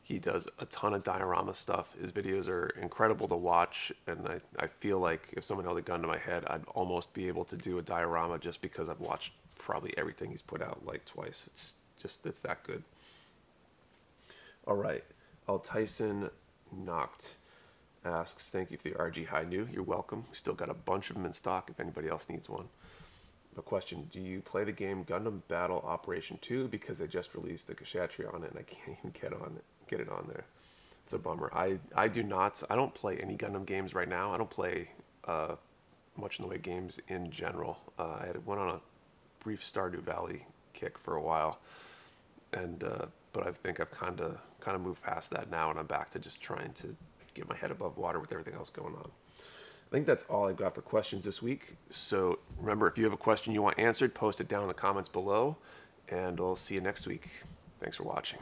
He 0.03 0.19
does 0.19 0.47
a 0.59 0.65
ton 0.65 0.93
of 0.93 1.03
diorama 1.03 1.55
stuff. 1.55 1.95
His 1.99 2.11
videos 2.11 2.47
are 2.47 2.67
incredible 2.79 3.27
to 3.27 3.35
watch, 3.35 3.91
and 4.05 4.27
I, 4.27 4.39
I 4.63 4.67
feel 4.67 4.99
like 4.99 5.29
if 5.33 5.43
someone 5.43 5.65
held 5.65 5.79
a 5.79 5.81
gun 5.81 6.01
to 6.01 6.07
my 6.07 6.19
head, 6.19 6.43
I'd 6.45 6.63
almost 6.75 7.11
be 7.13 7.27
able 7.27 7.43
to 7.45 7.57
do 7.57 7.79
a 7.79 7.81
diorama 7.81 8.37
just 8.37 8.61
because 8.61 8.87
I've 8.87 8.99
watched 8.99 9.33
probably 9.57 9.95
everything 9.97 10.29
he's 10.29 10.43
put 10.43 10.61
out 10.61 10.85
like 10.85 11.05
twice. 11.05 11.47
It's 11.47 11.73
just 11.99 12.27
it's 12.27 12.41
that 12.41 12.61
good. 12.63 12.83
All 14.67 14.75
right. 14.75 15.03
Oh, 15.47 15.59
Tyson 15.59 16.31
Knocked 16.75 17.35
asks, 18.03 18.49
thank 18.49 18.71
you 18.71 18.77
for 18.77 18.89
the 18.89 18.95
RG 18.95 19.27
Hi-Nu. 19.27 19.67
You're 19.71 19.83
welcome. 19.83 20.25
We 20.27 20.35
still 20.35 20.55
got 20.55 20.69
a 20.69 20.73
bunch 20.73 21.11
of 21.11 21.15
them 21.15 21.25
in 21.25 21.33
stock 21.33 21.69
if 21.69 21.79
anybody 21.79 22.07
else 22.07 22.27
needs 22.29 22.49
one. 22.49 22.65
A 23.59 23.61
question, 23.61 24.07
do 24.11 24.19
you 24.19 24.41
play 24.41 24.63
the 24.63 24.71
game 24.71 25.05
Gundam 25.05 25.41
Battle 25.47 25.83
Operation 25.85 26.39
2 26.41 26.67
because 26.69 26.97
they 26.97 27.05
just 27.05 27.35
released 27.35 27.67
the 27.67 27.75
Kshatriya 27.75 28.31
on 28.31 28.43
it 28.43 28.51
and 28.51 28.59
I 28.59 28.63
can't 28.63 28.97
even 28.97 29.11
get 29.11 29.33
on 29.33 29.55
it, 29.55 29.63
get 29.87 29.99
it 29.99 30.09
on 30.09 30.25
there. 30.27 30.45
It's 31.03 31.13
a 31.13 31.19
bummer. 31.19 31.51
I, 31.53 31.77
I 31.95 32.07
do 32.07 32.23
not, 32.23 32.63
I 32.67 32.75
don't 32.75 32.93
play 32.93 33.17
any 33.17 33.37
Gundam 33.37 33.67
games 33.67 33.93
right 33.93 34.09
now. 34.09 34.33
I 34.33 34.37
don't 34.37 34.49
play 34.49 34.89
uh, 35.25 35.55
much 36.17 36.39
in 36.39 36.43
the 36.43 36.49
way 36.49 36.55
of 36.55 36.63
games 36.63 36.99
in 37.07 37.29
general. 37.29 37.77
Uh, 37.99 38.03
I 38.03 38.31
went 38.45 38.59
on 38.59 38.69
a 38.69 38.79
brief 39.43 39.61
Stardew 39.61 40.01
Valley 40.01 40.47
kick 40.73 40.97
for 40.97 41.15
a 41.15 41.21
while 41.21 41.59
and 42.51 42.83
uh, 42.83 43.05
but 43.35 43.45
I 43.45 43.51
think 43.51 43.81
I've 43.81 43.91
kind 43.91 44.21
of 44.21 44.37
kind 44.61 44.75
of 44.75 44.81
moved 44.81 45.03
past 45.03 45.29
that 45.31 45.51
now, 45.51 45.69
and 45.69 45.77
I'm 45.77 45.85
back 45.85 46.09
to 46.11 46.19
just 46.19 46.41
trying 46.41 46.71
to 46.73 46.95
get 47.33 47.49
my 47.49 47.55
head 47.55 47.69
above 47.69 47.97
water 47.97 48.17
with 48.17 48.31
everything 48.31 48.53
else 48.53 48.69
going 48.69 48.95
on. 48.95 49.11
I 49.37 49.91
think 49.91 50.05
that's 50.05 50.23
all 50.23 50.47
I've 50.47 50.55
got 50.55 50.73
for 50.73 50.81
questions 50.81 51.25
this 51.25 51.41
week. 51.41 51.75
So 51.89 52.39
remember, 52.57 52.87
if 52.87 52.97
you 52.97 53.03
have 53.03 53.13
a 53.13 53.17
question 53.17 53.53
you 53.53 53.61
want 53.61 53.77
answered, 53.77 54.15
post 54.15 54.39
it 54.39 54.47
down 54.47 54.61
in 54.61 54.69
the 54.69 54.73
comments 54.73 55.09
below, 55.09 55.57
and 56.07 56.39
we'll 56.39 56.55
see 56.55 56.75
you 56.75 56.81
next 56.81 57.07
week. 57.07 57.43
Thanks 57.81 57.97
for 57.97 58.03
watching. 58.03 58.39